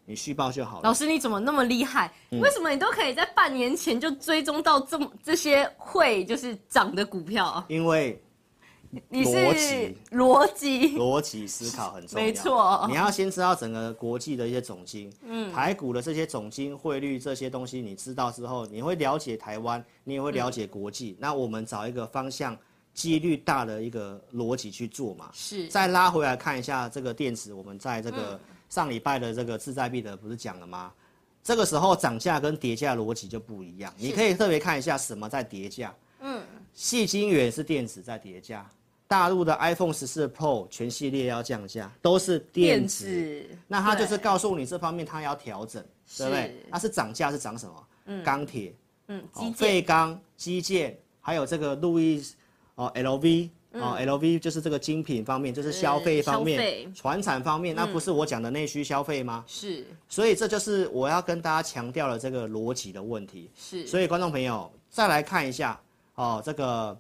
[0.09, 0.83] 你续报就好了。
[0.85, 2.13] 老师，你怎么那么厉害？
[2.31, 7.65] 嗯、为什么你都可以在半年前就追踪到这么这些会就是涨的股票啊？
[7.67, 8.23] 因为
[9.09, 12.27] 你是逻辑逻辑逻辑思考很重要。
[12.27, 21.13] 没错，你要先知道整个国际的一些总经，嗯，台股的这些总经汇率这些东西，你知道之后，你会了解台湾，你也会了解国际。
[21.13, 22.57] 嗯、那我们找一个方向，
[22.95, 25.31] 几率大的一个逻辑去做嘛。
[25.33, 25.69] 是。
[25.69, 28.33] 再拉回来看一下这个电子，我们在这个。
[28.33, 30.93] 嗯上礼拜的这个志在必得不是讲了吗？
[31.41, 33.95] 这个时候涨价跟跌价逻辑就不一样。
[33.97, 35.95] 你可以特别看一下什么在跌价。
[36.19, 36.43] 嗯，
[36.75, 38.69] 细晶圆是电子在叠价，
[39.09, 43.07] 大陆的 iPhone 十四 Pro 全系列要降价，都是电子。
[43.07, 45.85] 电子那它就是告诉你这方面它要调整，
[46.17, 46.57] 对不对？
[46.69, 47.87] 那是涨价是涨什么？
[48.07, 48.75] 嗯，钢铁，
[49.09, 49.23] 嗯，
[49.55, 52.25] 废钢、基建，还有这个路易
[52.75, 53.51] 哦 LV。
[53.73, 59.45] 哦，LV 就是这个精品方面，就是消费方面，传产方面，那不是我讲的内需消费吗？
[59.47, 63.51] 是，所以这就是我要跟大家强调的这个逻辑的问题。
[63.55, 65.79] 是，所以观众朋友再来看一下
[66.15, 66.99] 哦，这个。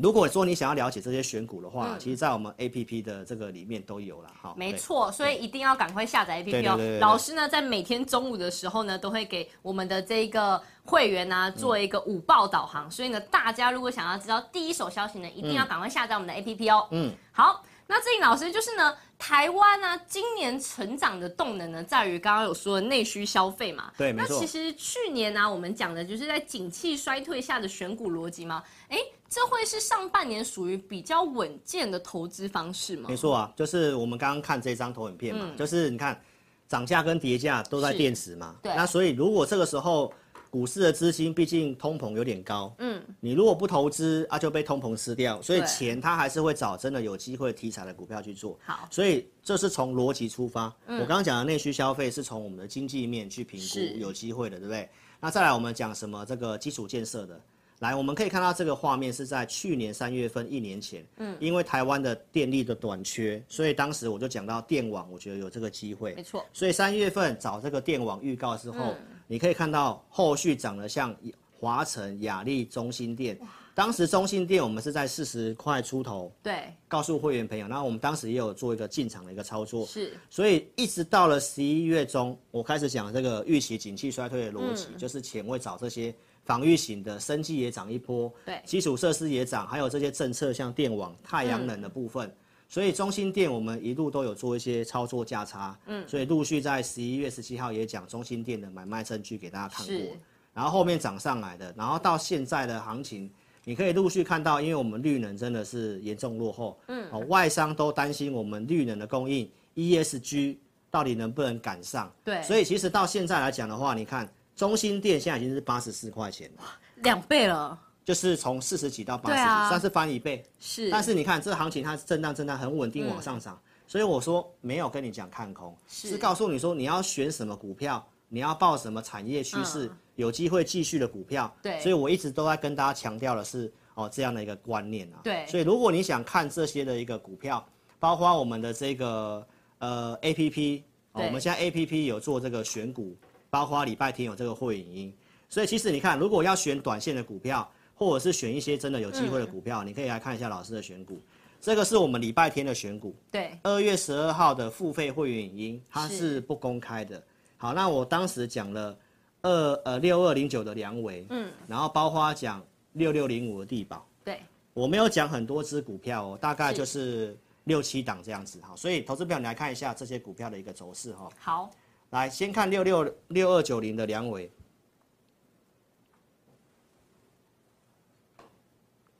[0.00, 4.54] 如果说你想要了解这些选股的话，嗯、其实，在我们 A P P 的这个里面都有了哈。
[4.56, 6.78] 没错，所以一定要赶快下载 A P P 哦。
[7.00, 12.86] 老师呢，在每天中午的时候呢，都会给我们的这个会员呢、啊、做一个午报导航。
[12.86, 16.86] 嗯、所以呢，大家如果想要知道第一手消息呢，一定要赶快下载我们的 A P P 哦。
[16.92, 17.64] 嗯，好。
[17.90, 23.90] 那志颖老师就是呢，台湾呢、啊、今年成长的动能呢，在于刚刚有说的内需消费嘛。
[23.96, 24.36] 对，没错。
[24.38, 28.62] 那其实去年呢、啊，我们讲的就是在景气衰退下的选股逻辑嘛。
[28.88, 28.98] 哎，
[29.28, 33.08] 这会是上半年属于比较稳健的投资方式吗？
[33.08, 36.20] 没错啊，就是我们刚刚看这张投影片嘛，嗯、就是你看
[36.68, 38.54] 涨价跟跌价都在电池嘛。
[38.62, 38.74] 对。
[38.76, 40.12] 那所以如果这个时候。
[40.50, 48.58] 股市的资金毕竟通膨有点高，嗯，你如果不投资啊，就被通膨吃掉，所以钱他还是会找真的有机会题材的股票去做。
[48.64, 50.74] 好，所以这是从逻辑出发。
[50.86, 54.88] 嗯、我刚刚讲的内需消费是从我们的经济面去评估有机会的，对不对？
[55.20, 56.24] 那再来我们讲什么？
[56.24, 57.40] 这个基础建设的，
[57.80, 66.44] 来我们可以看到这个画面是在去年三月份一年前，嗯，因为台湾的电力的短缺，所以当时我就讲到电网，我觉得有这个机会，没错。
[66.52, 68.78] 所以三月份找这个电网预告之后。
[68.92, 68.96] 嗯。
[69.30, 71.14] 你可以看到后续涨得像
[71.60, 73.38] 华晨、亚力、中兴电，
[73.74, 86.14] 当时中兴电我们是在四十块出头，对，告诉会员朋友，那我们当时也有做一个进场的一个操作，是，所以一直到了十一月中，我开始讲这个预期景气衰退的逻辑，嗯、就是钱会找这些
[86.48, 92.26] 防御型的，生技也涨一波，对，基础设施也涨，还有这些政策像电网、太阳能的部分。
[92.26, 92.34] 嗯。
[92.70, 100.16] 所以中心电我们一路都有做一些操作价差，嗯，所以陆续在十一月十七号也讲中心电的买卖证据给大家看过，
[100.54, 103.30] 然后后面涨上来的，然后到现在的行情，
[103.64, 110.56] 你可以陆续看到，因为我们绿能真的是严重落后，嗯，哦，外商都担心我们绿能的供应 ESG
[110.90, 114.26] 到底能不能赶上，对，所以其实到现在来讲的话，你看
[114.58, 116.64] 中兴电现在已经是八十四块钱了，
[116.96, 117.78] 两倍了。
[118.04, 120.42] 就是从四十几到八十几，啊、算是翻一倍。
[120.58, 131.54] 是，但是你看这个行情它震荡震荡很稳定往上涨，嗯、所以我说没有跟你讲看空，是，是告诉你说你要选什么股票，你要报什么产业趋势、嗯、有机会继续的股票。
[131.62, 135.20] 对，所以我一直都在跟大家强调的是哦这样的一个观念啊。
[135.22, 137.64] 对，所以如果你想看这些的一个股票，
[138.00, 139.46] 包括我们的这个
[139.78, 143.14] 呃 A P P，哦、我们现在 A P P 有做这个选股，
[143.50, 145.14] 包括礼拜天有这个会影音，
[145.48, 147.68] 所以其实你看，如果要选短线的股票。
[148.00, 151.20] 或者是选一些真的有机会的股票，嗯、你可以来看一下老师的选股。
[151.60, 157.20] 这个是我们礼拜天的选股，对，二月十二号的付费会员影音，它是不公开的。
[157.56, 158.96] 好，那我当时讲了
[159.42, 159.50] 二
[159.84, 164.40] 呃六二零九的梁维，嗯，然后包括讲六六零五的地保，对，
[164.74, 168.76] 我没有讲很多只股票哦，大概就是六七档这样子哈。
[168.76, 171.28] 所以投资票你来看一下这些股票的一个走势哈。
[171.36, 171.70] 好，
[172.10, 174.50] 来先看六六六二九零的梁伟，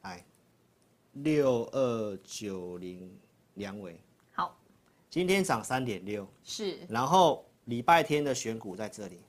[0.03, 0.25] 来。
[1.13, 3.11] 六二九零
[3.55, 4.01] 梁伟，
[4.33, 4.57] 好，
[5.11, 9.21] 今天涨三点六，是，然后礼拜天的选股在这里，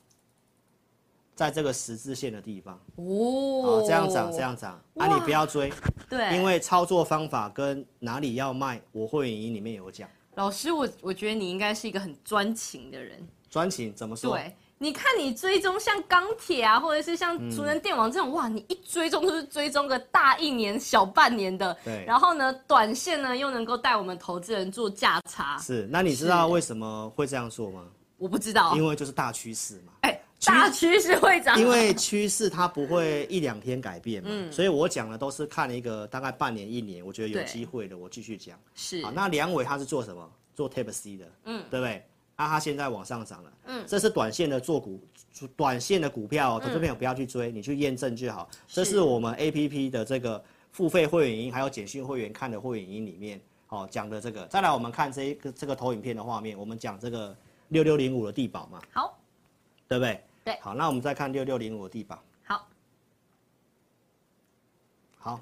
[1.34, 5.74] 在这个十字线的地方，哦，这样涨，这样涨，啊，你不要追，
[6.08, 10.08] 对，因为操作方法跟哪里要卖，我会员营里面有讲。
[10.36, 14.36] 老师，我我觉得你应该是一个很专情的人，专情怎么说？
[14.36, 14.56] 对。
[14.82, 21.78] 你看，你追踪像钢铁啊，或者是像储能电网这种，嗯、哇，你一追踪就是追踪个大一年、小半年的。
[21.84, 22.06] 对。
[22.08, 25.58] 然后呢，短线呢又能够带我们投资人做价差。
[25.58, 25.86] 是。
[25.92, 27.88] 那你知道为什么会这样做吗？
[28.18, 28.74] 我不知道。
[28.74, 29.92] 因为就是大趋势嘛。
[30.00, 31.60] 哎、欸，大趋势会涨。
[31.60, 34.30] 因为趋势它不会一两天改变嘛。
[34.32, 34.50] 嗯。
[34.50, 38.58] 所以我讲的都是看一个大概半年、一年，我觉得有机会的，我继续讲。
[38.76, 39.04] 是。
[39.04, 40.32] 好，那梁伟他是做什么？
[40.56, 41.26] 做 Type C 的。
[41.44, 41.66] 嗯。
[41.70, 42.06] 对不对？
[42.40, 43.54] 那、啊、它现在往上涨了。
[43.66, 43.86] 嗯。
[43.86, 44.98] 这是短线的做股。
[45.56, 48.50] 短线的股票、哦，投资朋友不要去追，嗯、你去验证就好。
[48.68, 54.46] 这是我们 A P P 的这个付费会员营，还有简讯会员看的会员营里面，哦讲的这个。
[54.48, 57.36] 再来，我们看这一个这个投影片的画面，我们讲这个
[57.70, 58.82] 六六零五的地保嘛。
[58.92, 59.18] 好，
[59.88, 60.24] 对不对？
[60.44, 60.60] 对。
[60.60, 62.22] 好，那我们再看六六零五的地保。
[62.44, 62.68] 好，
[65.18, 65.42] 好，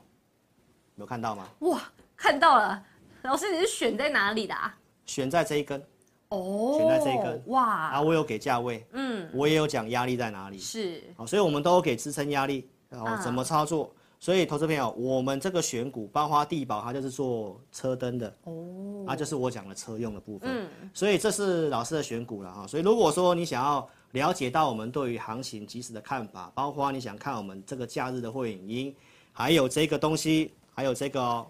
[0.96, 1.48] 有看到吗？
[1.60, 1.82] 哇，
[2.16, 2.84] 看到了。
[3.24, 4.78] 老师，你是选在哪里的啊？
[5.08, 5.84] 选在这一根。
[6.30, 13.92] 哦，选在这一根哇，啊我有给价位，嗯，我也有讲压力在哪里，是，好，所以我们都有给支撑压力，然后怎么操作？
[14.20, 22.66] 所以投资朋友，我们这个选股，包括地保，它就是做车灯的，哦，啊，就是我讲的车用的部分，嗯，所以这是老师的选股了哈。
[22.66, 28.96] 所以如果说你想要了解到我们对于行情及时的看法，包括你想看我们这个假日的会影音，
[29.32, 31.48] 还有这个东西，还有这个哦，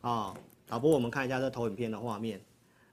[0.00, 0.34] 啊，
[0.68, 2.40] 导播，我们看一下这投影片的画面。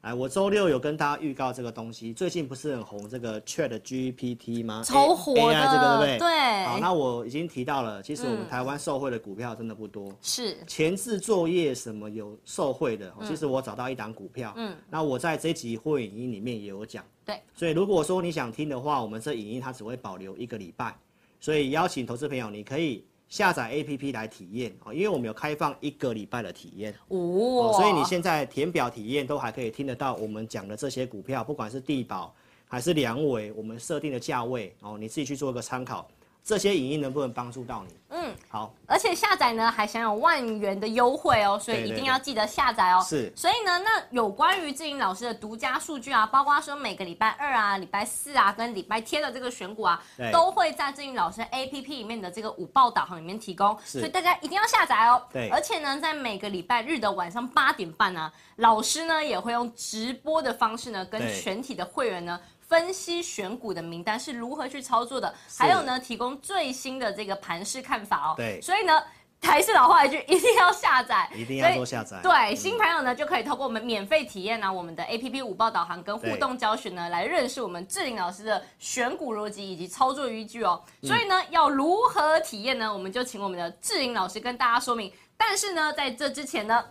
[0.03, 4.83] 哎，我周六有跟大家预告这个东西，最近不是很红这个 Chat GPT 吗？
[4.85, 6.17] 超火的，AI 这个对不对？
[6.19, 6.65] 对。
[6.65, 10.13] 好，那我已经提到了，其实我们台湾受惠的股票真的不多。
[10.21, 10.67] 是、嗯。
[10.67, 13.13] 前置作业什么有受惠的？
[13.25, 14.53] 其实我找到一档股票。
[14.57, 14.75] 嗯。
[14.89, 17.01] 那我在这集会影音里面也有讲。
[17.23, 17.39] 对。
[17.55, 20.93] 所以如果说你想听的话，我们这影音它只会保留一个礼拜，
[21.39, 23.05] 所以邀请投资朋友，你可以。
[23.33, 32.31] 下载 APP 来体验啊，因为我们有开放一个礼拜的体验哦，所以你现在填表体验都还可以听得到我们讲的这些股票，不管是地保
[32.67, 36.07] 还是良微，我们设定的价位哦，你自己去做一个参考。
[36.43, 37.95] 这些影音能不能帮助到你？
[38.09, 38.73] 嗯，好。
[38.85, 43.01] 而且下载呢还享有万元的优惠哦，所以一定要记得下载哦。
[43.07, 43.31] 是。
[43.35, 55.23] 所以呢，那有关于志颖老师的独家数据啊，包括说每个礼拜二啊、礼拜四啊跟礼拜天的这个选股啊，都会在志颖老师 APP 里面的这个五报导航里面提供，所以大家一定要下载哦。
[55.31, 55.49] 对。
[55.49, 62.39] 而且呢，在每个礼拜日的晚上八点半呢、啊，老师呢也会用直播的方式呢，跟全体的会员呢。
[62.73, 68.33] 分析选股的名单是如何去操作的，还有呢，提供最新的这个盘势看法哦。
[68.35, 68.99] 对，所以呢，
[69.43, 72.19] 还是老话一句，一定要下载，一定要多下载。
[72.23, 80.81] 对，嗯、新朋友呢就可以透过我们免费体验呢，我们的 APP 五报导航跟互动教学呢，来认识我们志玲老师的选股逻辑以及操作依据哦。
[81.03, 82.91] 所以呢，嗯、要如何体验呢？
[82.91, 85.13] 我们就请我们的志玲老师跟大家说明。
[85.37, 86.83] 但是呢，在这之前呢。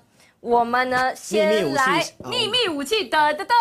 [0.43, 3.55] 我们呢，先来秘密武器的的的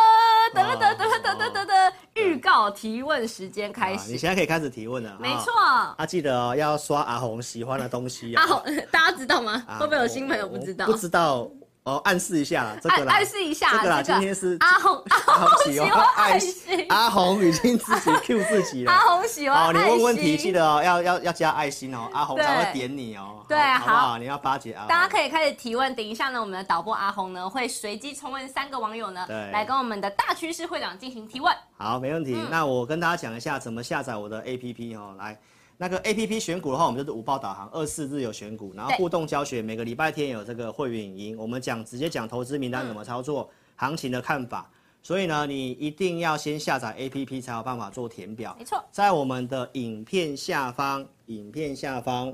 [0.55, 4.11] 的的的的的的的预告提问时间开始。
[4.11, 5.15] 你现在可以开始提问了。
[5.19, 5.53] 没错。
[5.95, 8.33] 啊，记得哦，要刷阿红喜欢的东西。
[8.33, 8.59] 阿红，
[8.89, 9.63] 大家知道吗？
[9.79, 10.87] 会不会有新朋友不知道？
[10.87, 11.47] 不知道。
[11.83, 15.17] 哦，暗示一下啦，这个啦，暗示一下，这个啦，今天是阿红，阿
[15.47, 35.35] 红喜欢 爱心，阿红已经自己 Q 自己了， 阿红喜欢爱心，哦，你问问题记得哦，要要要加爱心哦，阿红才会点你哦，对，好，你要巴结阿红，大家可以开始提问，等一下呢，我们的导播阿红呢会随机重问三个网友呢，对，来跟我们的大趋势会长进行提问，好，没问题，那我跟大家讲一下怎么下载我的 APP 哦，来。
[35.81, 44.69] 那个 A P P 选股的话，我们就是五报导航，二四日有选股，然后互动教学，每个礼拜天有这个会员影音，我们讲直接讲投资名单怎么操作，嗯、行情的看法。
[45.01, 48.55] 所以呢，你一定要先下载 A P P 才有办法做填表。
[48.59, 52.31] 没错，在我们的影片下方，影片下方，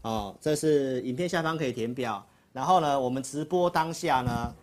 [0.00, 2.26] 哦，这是影片下方可以填表。
[2.54, 4.54] 然后呢，我们直播当下呢，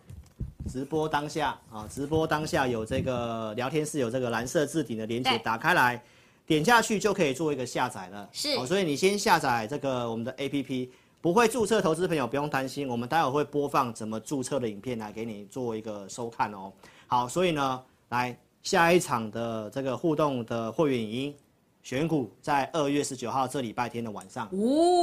[0.68, 6.02] 直播当下啊，直播当下有这个聊天室有这个蓝色置顶的连接，打开来。
[6.46, 10.90] 点下去就可以做一个下载了，是，所以你先下载这个我们的 APP，
[11.22, 16.72] 不会注册投资朋友不用担心，我们待会会播放怎么注册的影片来给你做一个收看哦。
[17.08, 21.36] 好，所以呢，来下一场的这个互动的会员影音
[21.82, 24.50] 选股，在二月十九号这礼拜天的晚上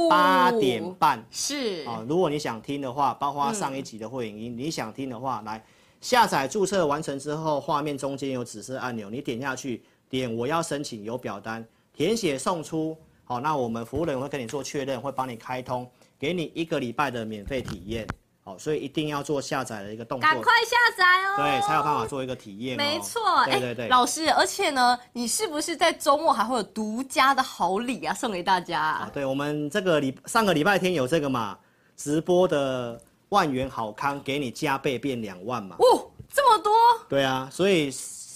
[0.09, 2.05] 八点半是啊。
[2.07, 5.63] 如果你想听的话，包括上一集的会员影音，你想听的话，来
[6.01, 12.95] 下载注册完成之后，画面中间有紫色按钮，你点下去，点我要申请有表单，填写送出。
[13.23, 15.89] 好，那我们服务人员会跟你做确认，会帮你开通。
[16.19, 18.05] 给你一个礼拜的免费体验，
[18.43, 22.75] 好，所以一定要做下载的一个动作，赶快下载哦，对，才有办法做一个体验。
[22.75, 29.09] 没错，对对对，老师，而且呢，你是不是在周末还会有独家的好礼啊，送给大家啊？
[29.13, 31.57] 对，我们这个礼上个礼拜天有这个嘛，
[31.95, 35.77] 直播的万元好康，给你加倍变两万嘛。
[35.79, 36.73] 哦，这么多？
[37.07, 37.89] 对啊，所以。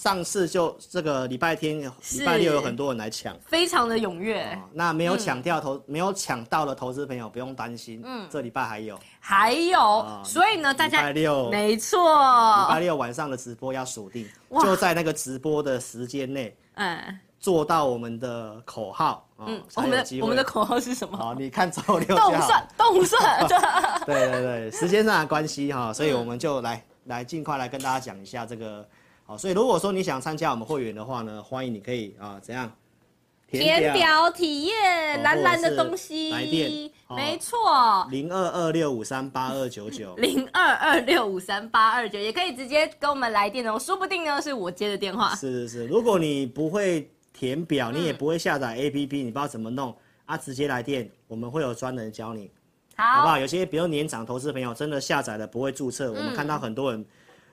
[0.06, 4.62] 上次就这个礼拜天、礼拜六有很多人来抢，非常的踊跃、哦。
[4.72, 14.28] 那没有抢掉投、嗯、没有抢到的投资朋友不用担心，嗯，这礼拜还有，还有，哦、所以呢，大家礼拜六没错，礼拜六晚上的直播要锁定，
[14.62, 21.18] 就在那个直播的时间内，嗯，做到我们的口号，嗯，我们的我们的口号是什么？
[21.18, 23.44] 好，你看周六动算动算，
[24.06, 28.86] 对对对，时间上的关系哈，所以我们就来来尽快来跟大家讲一下这个。
[29.26, 32.72] 好，所以如果说你想参加我们会员的话呢，欢迎你可以啊，怎样？
[33.48, 45.34] 填表，体验蓝蓝的东西，来电，没错，零二二六五三八二九九， 零二二六五三八二九，也可以直接跟我们来电哦，说不定呢是我接的电话。
[45.34, 52.50] 是是是，如果你不会填表，你也不会下载 APP，、嗯、你不知道怎么弄啊，直接来电，我们会有专人教你，
[52.96, 53.38] 好，好不好？
[53.38, 57.04] 有些比如年长投资朋友真的下载了不会注册、嗯，我们看到很多人。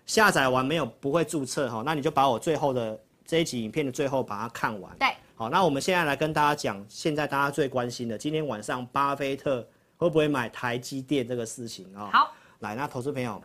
[0.06, 4.96] 下载完没有不会注册哈，那你就把我最后的这一集影片的最后把它看完。
[4.98, 9.66] 对，好，那我们现在来跟大家讲，现在大家最关心的，今天晚上巴菲特
[9.98, 12.10] 会不会买台积电这个事情啊？
[12.12, 13.42] 好，来，那投资朋友，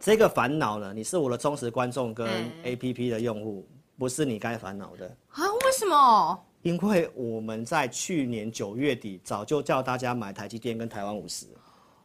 [0.00, 2.28] 这个烦恼呢，你是我的忠实观众跟
[2.64, 3.66] APP 的用户，
[3.96, 5.44] 不是你该烦恼的啊？
[5.64, 6.44] 为什么？
[6.62, 11.46] 因为我们在去年九月底早就叫大家买台积电跟台湾五十。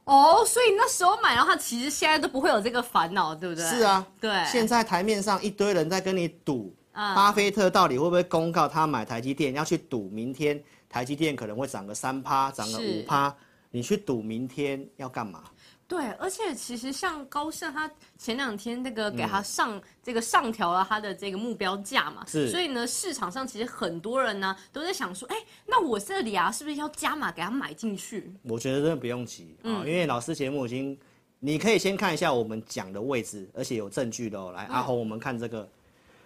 [0.03, 3.63] 哦、oh，所以那时候买的话，其实现在都不会有这个烦恼，对不对？
[3.63, 4.43] 是啊，对。
[4.45, 9.53] 现在台面上一堆人在跟你赌，嗯，巴菲特到底会不会公告他买台积电？
[9.53, 13.33] 要去赌明天台积电可能会涨个三趴，涨个五趴，
[13.69, 15.43] 你去赌明天要干嘛？
[15.91, 25.35] 对，而且其实像高盛，他前两天那个给他上、嗯、这个上调了他的这个目标价嘛，是，所以呢，市场上其实很多人呢都在想说，哎，
[25.65, 28.31] 那我这里啊是不是要加码给他买进去？
[28.43, 30.97] 我觉得真的不用急啊、嗯哦，因为老师节目已经，
[31.39, 34.53] 你可以先看一下我们讲的位置，而且有证据的哦。
[34.55, 35.69] 来，嗯、阿红，我们看这个。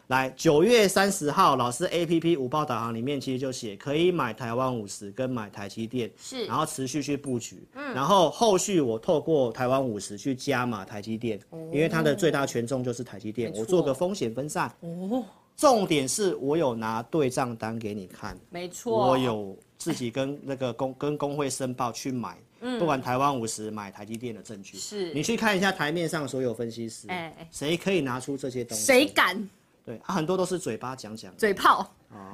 [0.08, 15.24] 来，九月三十号，老师 A P P 五报导航里面其实就写可以买台湾五十跟买台积电，是，然后持续去布局，嗯，然后后续我透过台湾五十去加码台积电，哦，因为它的最大权重就是台积电，我做个风险分散，哦，
[15.58, 28.86] 重点是我有拿对账单给你看，没错，我有自己跟那个工跟工会申报去买，嗯，不管台湾五十买台积电的证据，是，你去看一下台面上所有分析师，哎，谁可以拿出这些东西？
[28.86, 29.49] 谁敢？
[29.86, 31.77] 对啊，很多都是嘴巴讲讲，嘴炮
[32.11, 32.33] 啊、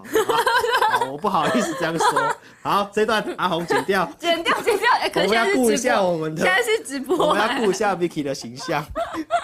[1.02, 2.36] 哦，我不好意思这样说。
[2.62, 4.90] 好，这段阿红剪掉， 剪掉，剪掉。
[4.94, 8.82] 哎、欸，可是我们要顾一下我们的，现在是直播，我们要顾一下 Vicky 的形象。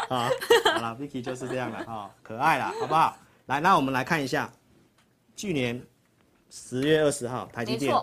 [0.08, 0.30] 好，
[0.74, 3.18] 好了，Vicky 就是这样的啊，可爱了，好不好？
[3.48, 4.50] 来，那我们来看一下，
[5.36, 5.82] 去年
[6.50, 7.94] 十月二十号，台积电，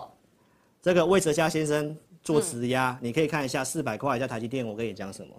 [0.83, 5.35] 这个魏哲嘉先生做质押、嗯，你可以看一下四百块以下台积电，我跟你讲什么？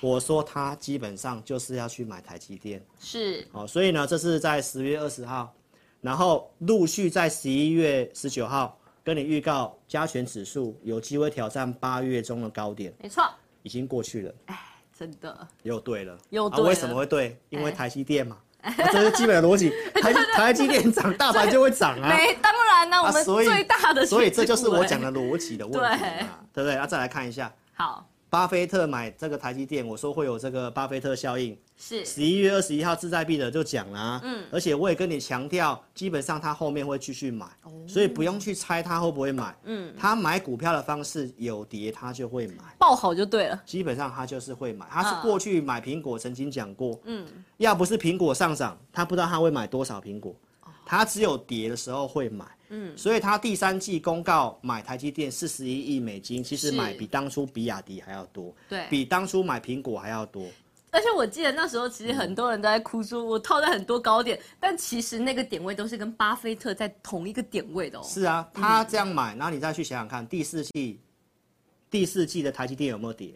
[0.00, 5.52] 我说他基本上就是要去买台积电，是，哦，所以呢，这是在十月二十号，
[6.00, 13.24] 然后陆续在十一月十九号跟你预告加权指数有机会挑战八月中的高点，没错，
[13.62, 14.58] 已经过去了，哎，
[14.96, 17.38] 真的又对了，又对了，啊，为什么会对？
[17.48, 19.70] 因为台积电嘛，啊，这是基本的逻辑，
[20.00, 25.98] 台台积电涨，大盘就会涨啊，没，当然呢，啊，我们最大的，所以这就是我讲的逻辑的问题
[26.52, 26.74] 对不对？
[26.76, 28.06] 那再来看一下，好。
[28.36, 31.56] 巴菲特买这个台积电，我说会有这个巴菲特效应。
[31.74, 32.04] 是。
[32.04, 47.26] 十一月二十一号志在必得就讲了啊，嗯，而且我也跟你强调，基本上他后面会继续买，哦，所以不用去猜他会不会买，嗯，他买股票的方式有跌他就会买，爆好就对了，基本上他就是会买，他是过去买苹果曾经讲过，嗯，
[47.56, 50.36] 要不是苹果上涨，他不知道他会买多少苹果。
[50.88, 60.46] 他只有跌的时候会买，嗯，所以他第三季公告买台积电四十一亿美金，其实买比当初比亚迪还要多，对，比当初买苹果还要多。
[60.90, 68.02] 而且我记得那时候其实很多人都在哭说，我套在很多高点，但其实那个点位都是跟巴菲特在同一个点位的哦。
[68.04, 70.98] 是啊，他这样买，然后你再去想想看，第四季
[71.90, 73.34] 第四季的台积电有没有跌？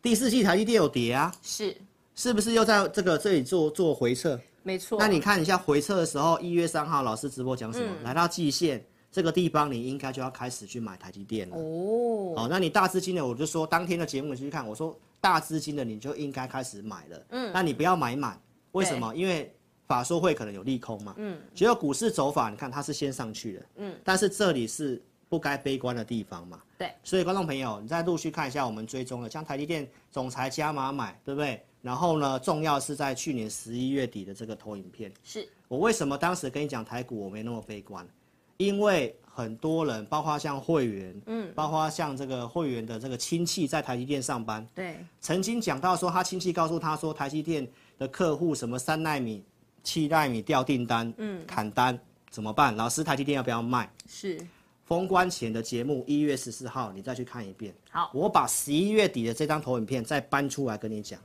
[0.00, 1.76] 第四季台积电有跌啊，是，
[2.14, 4.40] 是不是又在这个这里做做回测？
[4.64, 4.98] 没错。
[4.98, 7.86] 那你看一下回撤的时候，一月三号老师直播讲什么？
[8.00, 11.56] 嗯、来到季线这个地方，你应该就要开始去买台积电了。
[11.56, 17.26] 哦，好，那你大资金的，我就说当天的节目你去看，我说大资金的你就应该开始买了。
[17.28, 18.36] 嗯，那你不要买满，
[18.72, 19.14] 为什么？
[19.14, 19.54] 因为
[19.86, 21.14] 法说会可能有利空嘛。
[21.18, 23.66] 嗯，只有股市走法，你看它是先上去的。
[23.76, 25.00] 嗯，但是这里是。
[25.26, 31.60] 不该悲观的地方嘛，对，所以观众朋友，你再陆续看一下我们追踪的，像台积电总裁加码买，对不对？
[31.84, 38.08] 然后呢，重要是在去年十一月底的这个投影片，是我为什么当时跟你讲台股我没那么悲观，
[38.56, 47.68] 因为很多人，包括像会员，嗯，包括像这个会员的这个亲戚在台积电上班，对，曾经讲到说他亲戚告诉他说台积电
[47.98, 49.44] 的客户什么三纳米、
[49.82, 51.98] 七纳米掉订单，嗯，砍单
[52.30, 52.74] 怎么办？
[52.74, 53.92] 老师，台积电要不要卖？
[54.08, 54.40] 是。
[54.86, 57.74] 封关前的节目，一月十四号，你再去看一遍。
[57.90, 61.18] 好，我把十一月底的这张投影片再搬出来跟你讲。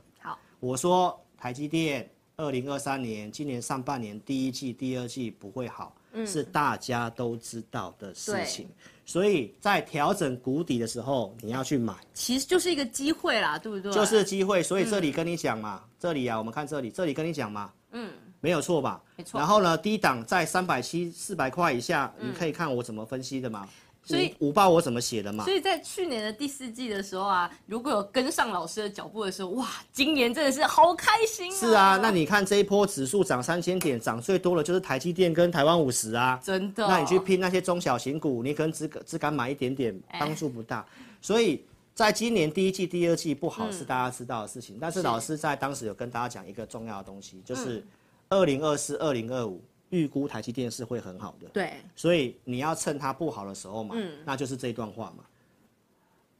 [0.60, 8.68] 好，我说台积电二零二三年今年上半年第一季、第二季不会好，嗯，是大家都知道的事情。
[9.04, 13.92] 所以在调整谷底的时候，你要去买，其实就是一个机会啦，对不对？
[13.92, 14.62] 就是机会。
[14.62, 18.12] 所以这里跟你讲嘛，嗯，这里啊，我们看这里，这里跟你讲嘛，嗯。
[18.42, 19.02] 没有错吧？
[19.16, 19.38] 没错。
[19.38, 23.68] 然后呢，低档在三百七、四百块以下，嗯，你可以看我怎么分析的嘛。
[24.10, 25.44] 所以五报我怎么写的嘛？
[25.44, 31.56] 所以在去年的第四季的时候啊，如果有跟上老师的脚步的时候，哇，今年真的是好开心啊！
[31.56, 36.40] 是啊，那你看这一波指数涨三千点，涨最多的就是台积电跟台湾五十啊。
[36.42, 36.86] 真的。
[36.86, 40.80] 那你去拼那些中小型股，你可能只只敢买一点点，帮助不大。
[40.80, 40.86] 欸、
[41.20, 47.76] 所以在今年第一季、第二季不好是大家知道的事情，嗯、但是老师在当时有跟大家讲一个重要的东西，就是。
[47.76, 47.86] 嗯
[48.32, 49.60] 二零二四、二零二五
[49.90, 55.24] 预估台积电是会很好的，对，所以你要趁它不好的时候嘛，嗯，那就是这段话嘛。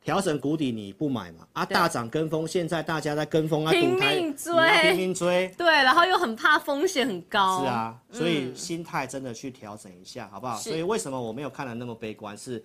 [0.03, 1.47] 调整谷底你不买嘛？
[1.53, 10.57] 啊，大涨跟风，现在大家在跟风啊，拼命追，拼命追，对，然后又很怕风险很高，是啊，所以心态真的去调整一下，好不好？
[10.57, 12.37] 所以为什么我没有看的那么悲观？
[12.37, 12.65] 是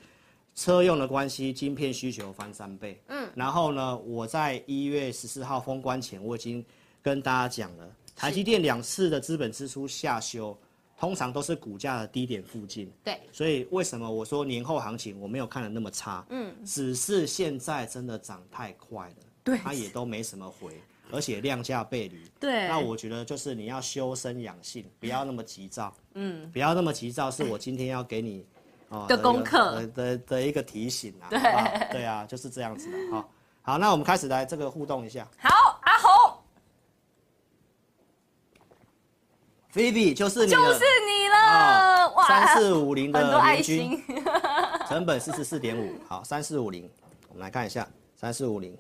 [0.56, 6.64] 车用的关系，晶片需求翻三倍，嗯，然后呢，我在一月十四号封关前，我已经
[7.02, 7.86] 跟大家讲了。
[8.16, 10.58] 台积电两次的资本支出下修，
[11.06, 12.92] 通常都是股价的低点附近。
[13.04, 16.26] 对，所以为什么我说年后行情我没有看的那么差？
[16.32, 20.82] 嗯，只是现在真的涨太快了，对，它也都没什么回，
[21.12, 22.28] 而且量价背离。
[22.40, 25.94] 对，那我觉得就是你要修身养性，不要那么急躁。
[26.16, 28.44] 嗯，不要那么急躁，是我今天要给你
[28.90, 31.30] 哦的功课的的的一个提醒啊。
[31.30, 31.40] 对，
[31.92, 32.98] 对啊，就是这样子的。
[33.12, 33.30] 好，
[33.62, 35.30] 好，那我们开始来这个互动一下。
[35.38, 36.40] 好，阿红。
[39.76, 42.26] Phoebe 就是你，就是你了，哇！
[42.26, 44.02] 三四五零的爱心，
[44.88, 46.90] 成本四十四点五，好，三四五零，
[47.28, 48.78] 我们来看一下，三四五零，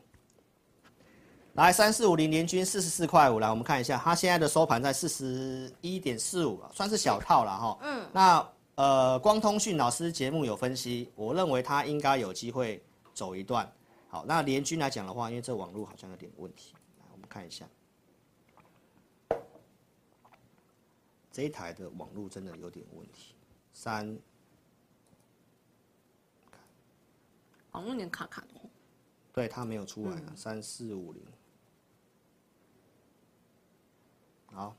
[1.56, 7.78] 来三四五零年均四十四块五，来我们看一下，它现在的收盘在四十一点四五，算是小套了哈。
[7.82, 12.82] 嗯，那呃，光通讯老师节目有分析，我认为它应该有机会
[13.14, 13.70] 走一段。
[14.08, 17.66] 好，那联军来讲的话，因为这网络好像有点问题，来我们看一下。
[21.36, 23.36] 这一台的网络真的有点问题，
[23.73, 24.17] 三，
[27.73, 28.61] 网络有点卡卡的，
[29.33, 31.21] 对，它没有出来了，三四五零，
[34.45, 34.73] 好，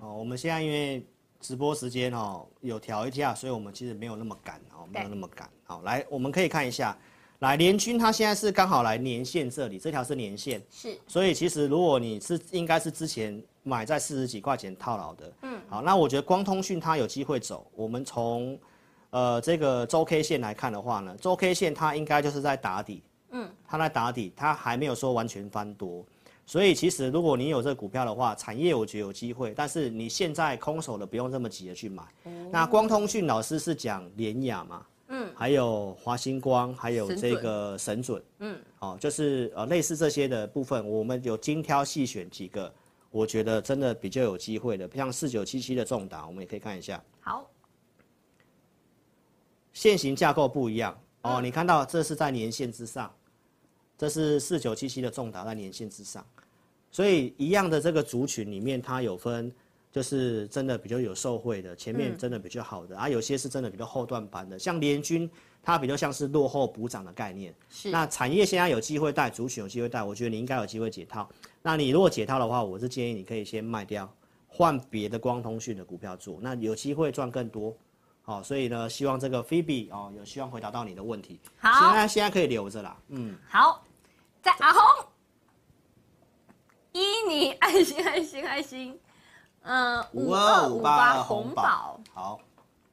[0.00, 1.06] 哦，我们现在因为
[1.38, 6.98] 直播时间哦有调一下，所以我们其实没有那么赶哦，没有那么赶，好，来，我们可以看一下。
[7.42, 17.66] 来，联军它现在是刚好来年线这里，这条是年线，是，所以其实如果你是应该是之前买在四十几块钱套牢的，嗯，好，那我觉得光通讯它有机会走。
[17.74, 18.56] 我们从
[19.10, 26.06] 呃这个周 K 线来看的话呢，周 K 线它应该就是在打底，嗯，它在打底，它还没有说完全翻多，
[26.46, 32.04] 所以其实如果你有这个股票的话，产业我觉得有机会，但是你现在空手的不用这么急的去买。
[32.26, 34.86] 嗯、那光通讯老师是讲联雅嘛？
[35.42, 42.72] 嗯，还有华星光，还有这个神准，嗯，哦，就是呃类似这些的部分，我们有精挑细选几个，
[43.10, 47.02] 我觉得真的比较有机会的，像四九七七的重达，我们也可以看一下。
[47.20, 47.50] 好，
[49.72, 50.96] 线型架构不一样。
[51.22, 53.12] 哦，嗯、你看到这是在年线之上，
[53.98, 56.24] 这是四九七七的重达在年线之上，
[56.92, 59.52] 所以一样的这个族群里面，它有分。
[59.92, 65.30] 就是真的比较有受惠的，前面真的比较好的，嗯、啊，有些是真的比较后段班的，像联军，
[65.62, 67.54] 它比较像是落后补涨的概念。
[67.68, 67.90] 是。
[67.90, 71.28] 那产业现在有机会带，族群有机会带，我觉得你应该有机会解套。
[71.60, 74.10] 那你如果解套的话，我是建议你可以先卖掉，
[74.48, 77.76] 换别的光通讯的股票做，那有机会赚更多。
[78.24, 81.38] 好，所以呢，希望这个 Phoebe 哦，有希望回答到你的问题。
[81.58, 82.96] 好，现在现在可以留着啦。
[83.08, 83.84] 嗯，好，
[84.40, 85.06] 在阿红，
[86.92, 88.98] 依你爱心爱心爱心，
[89.62, 92.40] 嗯，五二五八红宝，好，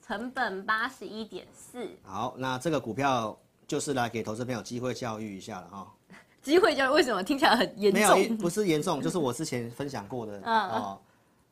[0.05, 1.89] 成本八十一点四。
[2.03, 5.93] 好，那这个股票就是来给投资朋友机会教育一下了哈。
[6.41, 8.01] 机会教育为什么听起来很严重？
[8.01, 10.99] 没有，不是严重，就是我之前分享过的哦。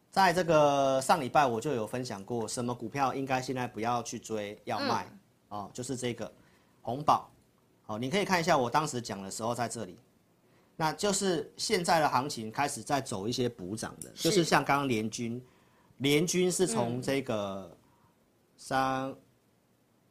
[0.10, 5.06] 在这个上礼拜我就有分享过，什么股票应该现在不要去追，要卖，
[5.50, 6.32] 嗯、哦，就是这个
[6.82, 7.30] 红宝，
[7.86, 10.00] 哦，你可以看一下我当时讲的时候在这里，
[10.78, 15.44] 那就是现在的行情开始在走一些补涨的，是就是像刚刚联军，
[15.98, 17.76] 联军是从这个
[18.56, 19.14] 三，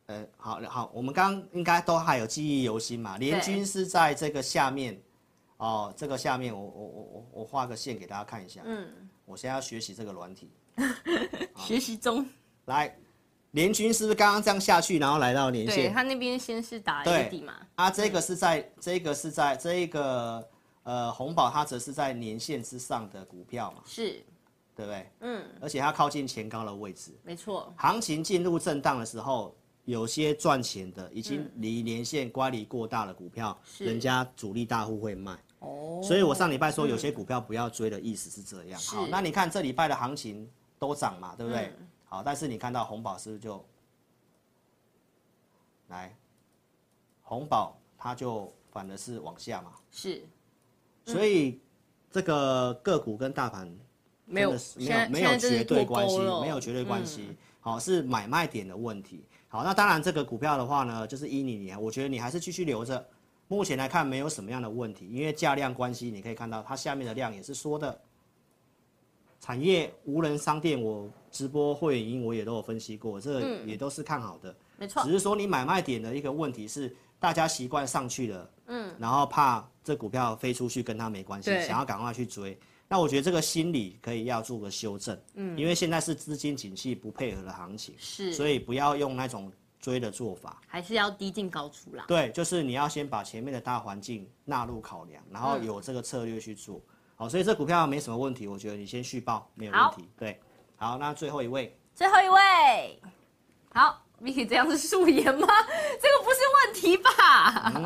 [0.07, 5.01] 呃、嗯，好好，我们刚刚应该都还有记忆犹新嘛，联军是在这个下面，
[5.57, 8.89] 哦，这个下面我我我我我画个线给大家看一下，嗯。
[9.25, 10.49] 我现在要学习这个软体，
[11.59, 12.25] 学习中。
[12.67, 12.97] 来，
[13.51, 15.75] 联军是不是刚刚这样下去，然后来到连线？
[15.75, 17.55] 对，他那边先是打一个底嘛。
[17.75, 20.49] 啊，这个是在，这个是在这一个
[20.87, 23.83] 呃红宝，它则是在年线之上的股票嘛？
[23.85, 24.25] 是，
[24.75, 25.11] 对不对？
[25.21, 25.45] 嗯。
[25.61, 27.11] 而且它靠近前高的位置。
[27.25, 27.75] 没错。
[27.77, 29.53] 行情进入震荡的时候，
[29.85, 35.37] 有些赚钱的已经离年线乖离过大的股票，人家主力大户会卖。
[35.59, 38.81] 哦，所以我上礼拜说有些股票不要追的意思是这样。
[38.81, 41.73] 嗯、好，那你看这礼拜的行情都涨嘛，对不对？
[41.81, 43.65] 嗯、好，但是你看到红宝是不是就
[45.89, 46.17] 来
[47.23, 49.73] 红宝它就反而是往下嘛？
[49.91, 50.23] 是，
[51.07, 51.59] 所以
[52.11, 53.67] 这个个股跟大盘
[54.27, 57.27] 没有没有没有绝对关系，没有绝对关系。
[57.31, 59.25] 嗯、好，是买卖点的问题。
[59.49, 63.03] 好，那当然这个股票的话呢，就是依你你，我觉得你还是继续留着。
[63.49, 67.99] 目前来看没有什么样的问题，因为价量关系，你可以看到它下面的量也是说的。
[69.39, 74.53] 产业无人商店，我直播会员我也都有分析过，这也都是看好的。
[74.77, 82.59] 没错，只是说你买卖点的一个问题是，大家习惯上去了，嗯，然后怕这股票飞出去跟他没关系，想要赶快去追。
[82.89, 89.53] 那我觉得这个心理可以要做个修正，嗯，因为现在是资金景气不配合的行情，是，所以不要用那种。
[89.79, 92.05] 追的做法还是要低进高出啦。
[92.09, 96.79] 对，就是你要先把前面的大环境纳入考量，然后有这个策略去做。
[96.79, 96.83] 嗯、
[97.15, 100.03] 好，所以这股票没什么问题，我觉得你先续报没有问题。
[100.03, 100.41] 好对，
[100.75, 103.01] 好，那最后一位，最后一位，
[103.73, 105.47] 好，Vicky 这样是素颜吗？
[106.03, 107.71] 这个不是问题吧？
[107.77, 107.85] 嗯、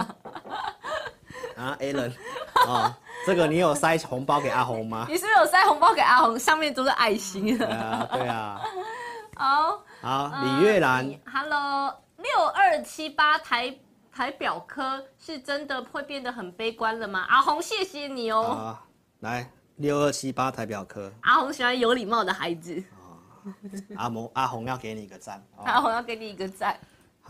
[1.61, 2.13] 啊，Alan，
[2.67, 2.95] 哦，
[3.27, 5.05] 这个你有塞红包给阿红吗？
[5.09, 6.39] 你是不是有塞红包给阿红？
[6.39, 7.59] 上面都是爱心。
[7.59, 8.61] 对啊，对啊。
[9.37, 9.83] 好。
[10.01, 13.77] 好，李月兰、嗯、，Hello，六二七八台
[14.11, 17.27] 台表科是真的会变得很悲观了吗？
[17.29, 18.43] 阿红，谢谢你哦。
[18.43, 18.83] 啊，
[19.21, 22.83] 来，六二七八台表科，阿红喜欢有礼貌的孩子。
[22.99, 23.53] 哦、
[23.97, 25.37] 阿蒙，阿红要给你一个赞。
[25.57, 26.79] 哦、阿红要给你一个赞。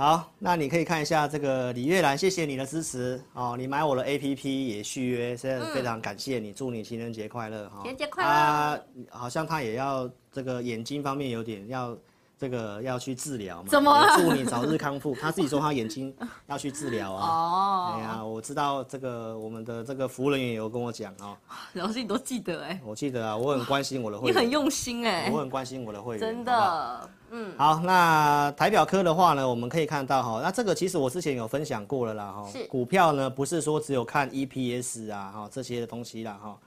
[0.01, 3.55] 好，那你可以看一下这个李月兰，谢谢你的支持哦。
[3.59, 7.81] 你买我的 APP 也续约，现在非常感谢你，祝你情人节快乐哈。
[7.83, 8.31] 情人节快乐。
[8.31, 8.79] 啊，
[9.11, 11.95] 好像他也要这个眼睛方面有点要。
[12.39, 13.69] 这个要去治疗嘛？
[13.69, 14.17] 怎么了？
[14.17, 15.15] 祝你早日康复。
[15.21, 16.11] 他自己说他眼睛
[16.47, 17.21] 要去治疗啊。
[17.29, 17.93] 哦。
[17.95, 21.37] 哎呀，我知道这个我们的这个服务人员有跟我讲哦。
[21.75, 22.81] 老师你都记得哎。
[22.83, 24.35] 我记得啊，我很关心我的会员。
[24.35, 25.31] 你很用心哎。
[25.31, 26.19] 我很关心我的会员。
[26.19, 27.11] 真的。
[27.31, 27.57] 嗯。
[27.57, 32.51] 好，那台表科的话呢，我们可以看到哈，那这个其实我之前有分享过了啦哈。
[32.51, 32.67] 是。
[32.67, 36.59] 股票呢，不是说只有看 EPS 啊哈这些的东西啦哈，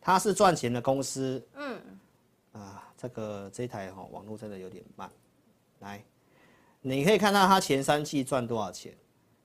[0.00, 1.40] 它是赚钱的公司。
[1.54, 1.78] 嗯。
[2.52, 2.82] 啊。
[2.98, 5.08] 这个这一台哈网络真的有点慢，
[5.80, 6.02] 来，
[6.80, 8.90] 你可以看到它前三季赚多少钱？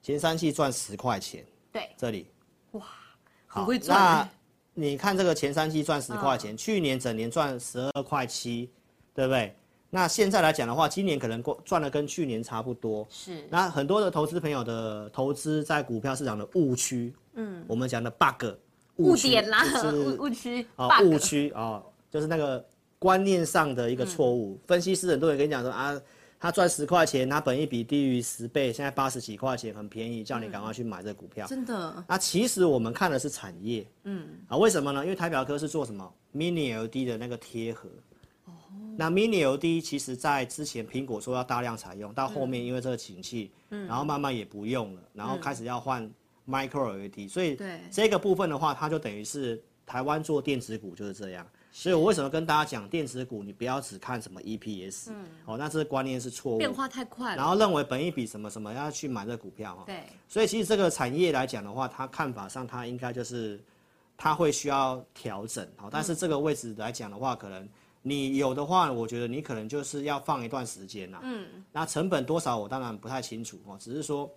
[0.02, 1.46] 前三季赚十块钱。
[1.70, 2.28] 对，这里，
[2.72, 2.86] 哇，
[3.46, 4.00] 很会赚。
[4.00, 4.30] 那
[4.74, 8.72] 你看这个前三季赚十块钱，去年整年赚十二块七，
[9.14, 9.54] 对不对？
[9.92, 13.06] 那现在来讲的话，今年可能赚的跟去年差不多。
[13.12, 13.46] 是。
[13.52, 18.46] 那很多的投资朋友的投资在股票市场的误区，嗯，我们讲的 bug，
[18.96, 19.64] 误点啦，
[19.94, 22.66] 误误区，啊，误区啊，就是那个。
[23.02, 26.00] 观念上的一个错误，嗯、分析师很多人跟你讲说啊，
[26.40, 31.48] 他赚十块钱，他本一比低于十倍，现在八十几块钱很便宜，叫你赶快去买这股票。
[31.48, 32.06] 真的？
[32.08, 35.04] 那其实我们看的是产业，嗯，啊，为什么呢？
[35.04, 37.90] 因为台表科是做什么？Mini LED 的那个贴合。
[38.92, 38.96] 哦。
[38.98, 46.10] 那 Mini LED 其实在之前苹果说要大量采用，到后面因为这个景气，嗯，然后慢慢也不用了，然后开始要换
[46.48, 47.80] Micro LED，所以对。
[47.92, 51.46] 这个部分的话，它就等于是台湾做电子股就是这样。
[51.74, 63.58] 所以我为什么跟大家讲电子股，你不要只看什么 EPS，嗯，哦，那这个观念是错误，变化太快了，然后认为本一比什么什么要去买这个股票哈，对，所以其实这个产业来讲的话，它看法上它应该就是，
[64.18, 67.66] 它会需要调整，好，但是这个位置来讲的话，可能
[68.02, 71.20] 你有的话，我觉得你可能就是要放一段时间呐。
[71.22, 74.30] 嗯，那成本多少我当然不太清楚哦，只是说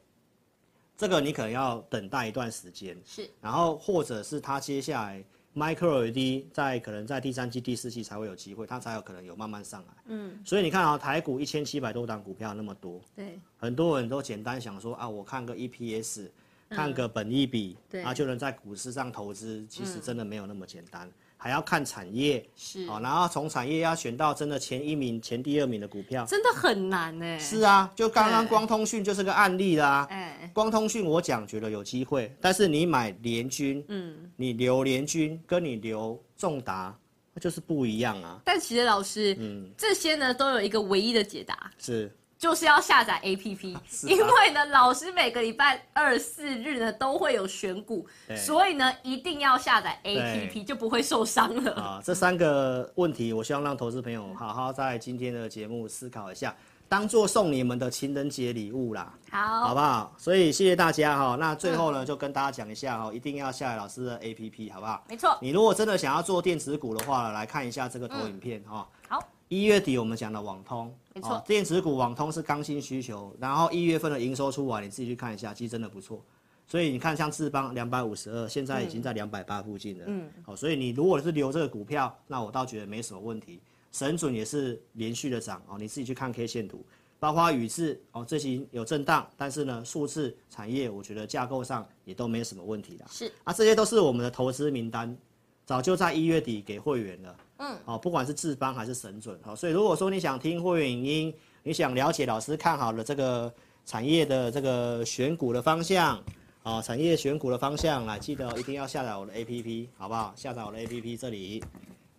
[0.96, 2.96] 这个你可能要等待一段时间。
[3.04, 5.24] 是，然后或者是它接下来
[5.56, 9.94] Micro LED 在可能在第三季、第四季才会有机会，它才有可能有慢慢上来。
[10.06, 16.28] 嗯，所以你看啊，台股一千七百多档股票那么多，对，很多人都简单想说啊，我看个 EPS，
[16.68, 21.10] 看个本益比，对，啊就能在股市上投资，其实真的没有那么简单。
[21.44, 27.38] 还要看产业是哦，然后从产业要选到真的前一名、前第二名的股票，真的很难哎。
[27.38, 30.06] 是啊，就刚刚光通讯就是个案例啦。
[30.08, 36.96] 哎，光通讯我讲觉得有机会，但是你买联军，嗯，你留联军跟你留重达，
[37.38, 38.40] 就是不一样啊。
[38.42, 42.10] 但其实老师，嗯，这些呢都有一个唯一的解答，是。
[42.44, 43.74] 就是要下载 APP，
[44.06, 51.72] 因为呢，老师每个礼拜二、四日呢都会有选股，所以呢一定要下载 APP，就不会受伤了。
[51.76, 56.54] 啊，这三个问题，我希望让投资朋友好好在今天的节目思考一下，
[56.86, 59.14] 当做送你们的情人节礼物啦。
[59.30, 60.12] 好，好不好？
[60.18, 61.38] 所以谢谢大家哈。
[61.40, 65.02] 那最后呢，就跟大家讲一下哈，一定要下载老师的 APP，好不好？
[65.08, 65.38] 没错。
[65.40, 68.86] 你如果真的想要做电子股的话，来看一下这个投影片哈。
[69.08, 69.18] 好。
[69.48, 76.20] 一月底我们讲的网通，没错，电子股网通是刚性需求，然后一月份的营收出完，你自己去看一下，其实真的不错。
[76.66, 80.04] 所以你看，像智邦两百五十二，现在已经在两百八附近了。
[80.08, 83.60] 嗯，好，所以你如果是留这个股票，那我倒觉得没什么问题。
[83.92, 86.84] 神准也是连续的涨哦，你自己去看 K 线图，
[87.20, 93.04] 包括宇智哦，这些有震荡，但是呢，数字产业我觉得架构上也都没什么问题的。
[93.08, 95.16] 是啊，这些都是我们的投资名单，
[95.64, 97.36] 早就在一月底给会员了。
[97.58, 103.52] 嗯，好，不管是智邦还是神准，好，所以如果说你想听会员影音，你想了解老师看好了这个
[103.86, 106.20] 产业的这个选股的方向，
[106.64, 110.32] 啊，产业选股的方向，来记得一定要下载我的 APP，好不好？
[110.34, 111.62] 下载我的 APP，这里，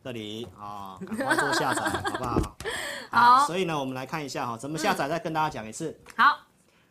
[0.01, 2.57] 这里啊，赶快做下载，好不好？
[3.11, 5.93] 好，所以呢，我们来看一下哈，怎么下载，再跟大家讲一次。
[6.15, 6.39] 好，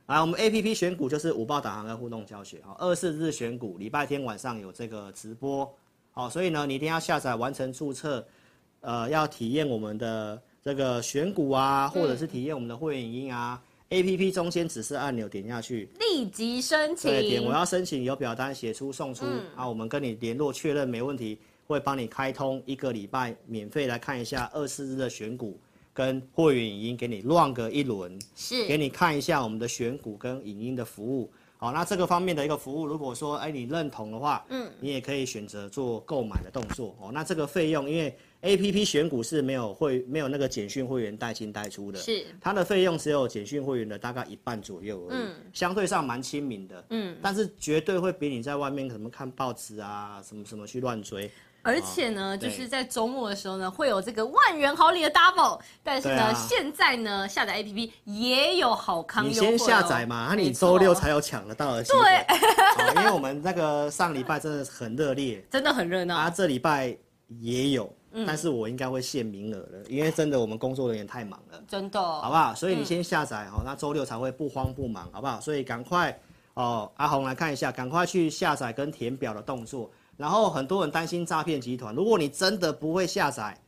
[0.07, 5.75] 来，我们 APP 选股就是五报导航跟互动教学，哈，二四日选股，礼拜天晚上有这个直播。
[6.17, 8.25] 好，所以呢，你一定要下载完成注册，
[8.83, 13.61] 呃，要体验我们的这个选股啊，或者是体验我们的会员影音啊。
[13.89, 17.11] 嗯、APP 中间指示按钮点下去，立即申请。
[17.11, 21.37] 对，点我要申请，有表单写出送出，嗯、啊，我们跟你联络确认没问题，
[21.67, 25.59] 会帮你开通一个礼拜免费来看一下二四日的选股
[25.93, 31.29] 跟会员影音，给你乱个一轮，是，给你看一下我们的选股跟影音的服务。
[31.65, 37.11] 好，那这个方面的一个服务，如果说哎你认同的话，嗯，你也可以选择做购买的动作哦。
[37.11, 51.31] 那这个费用，因为 A P P 选股是没有会没有那个简讯会员代进代出的，是它的费用只有简讯会员的大概一半左右而已，嗯，相对上蛮亲民的，嗯，但是绝对会比你在外面什么看报纸啊什么什么去乱追。
[51.65, 55.59] 而且呢，就是在周末的时候呢，会有这个万元好礼的 double。
[55.83, 59.35] 但是呢，现在呢，下载 APP 也有好康优惠。
[59.35, 61.83] 你先下载嘛，那你周六才有抢得到的。
[61.83, 62.27] 对，
[62.97, 66.15] 因为我们那个上礼拜真的很热烈， 真的很热闹。
[66.15, 66.95] 啊，这礼拜
[67.41, 67.91] 也有，
[68.27, 72.55] 但是我应该会限名额的，因为真的我们工作人员太忙了，真的，好不好？
[72.55, 75.41] 所以你先下载哦，那周六才会不慌不忙，好不好？
[75.41, 76.15] 所以赶快
[76.53, 79.91] 哦，阿红来看一下，赶快去下载跟填表的动作。
[80.17, 83.59] 然后很多人担心诈骗集团，如果你真的不会下载，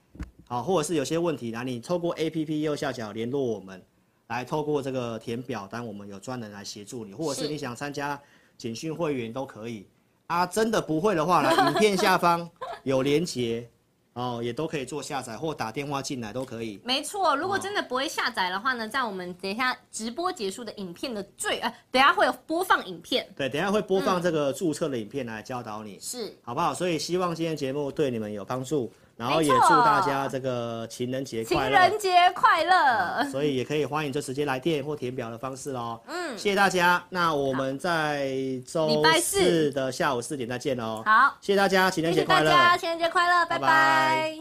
[0.48, 3.82] 好，或者是有些问题，那你透过 APP 右下角联络我们，
[4.28, 8.20] 来透过这个填表单，我们有专人来协助你，或者是你想参加
[8.56, 9.86] 简讯会员都可以。
[10.28, 12.48] 啊，真的不会的话，来影片下方
[12.82, 13.68] 有连结。
[14.16, 16.80] 哦，也都可以做下载或打电话进来都可以。
[16.82, 23.28] 没错，如果真的不会下载的话呢，在我们等一下直播结束的影片的最呃，等一下会有播放影片。
[23.36, 26.72] 对，等一下会播放这个注册的影片来教导你，是好不好？
[26.72, 28.90] 所以希望今天节目对你们有帮助。
[29.16, 31.78] 然后也祝大家这个情人节快乐！
[31.78, 33.24] 情人节快乐！
[33.30, 35.98] 所以也可以欢迎就直接来电或填表的方式喽。
[36.06, 37.02] 嗯，谢谢大家。
[37.08, 38.28] 那我们在
[38.66, 41.02] 周四的下午四点再见喽。
[41.06, 42.50] 好，谢谢大家，情人节快乐！
[42.50, 44.38] 谢谢大家，情人节快乐，拜拜。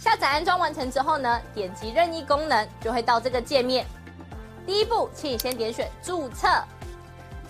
[0.00, 3.86] 下载安装完成之后呢，点击任意功能就会到这个界面。
[4.66, 6.48] 第一步，请你先点选注册。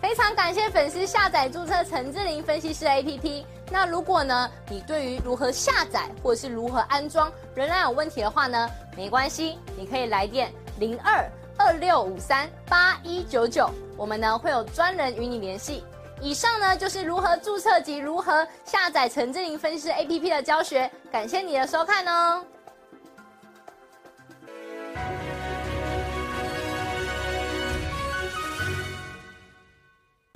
[0.00, 3.44] 非常感谢粉丝下载注册陈智霖分析师 APP。
[3.70, 11.26] 那如果呢，你对于如何下载或者是如何安装仍然有问题的话呢，没关系，你可以来电零二
[11.56, 15.82] 二六五三八一九九，我们呢会有专人与你联系。
[16.20, 22.44] 以上呢就是如何注册及如何下载陈智霖分析师 APP 的教学，感谢你的收看哦。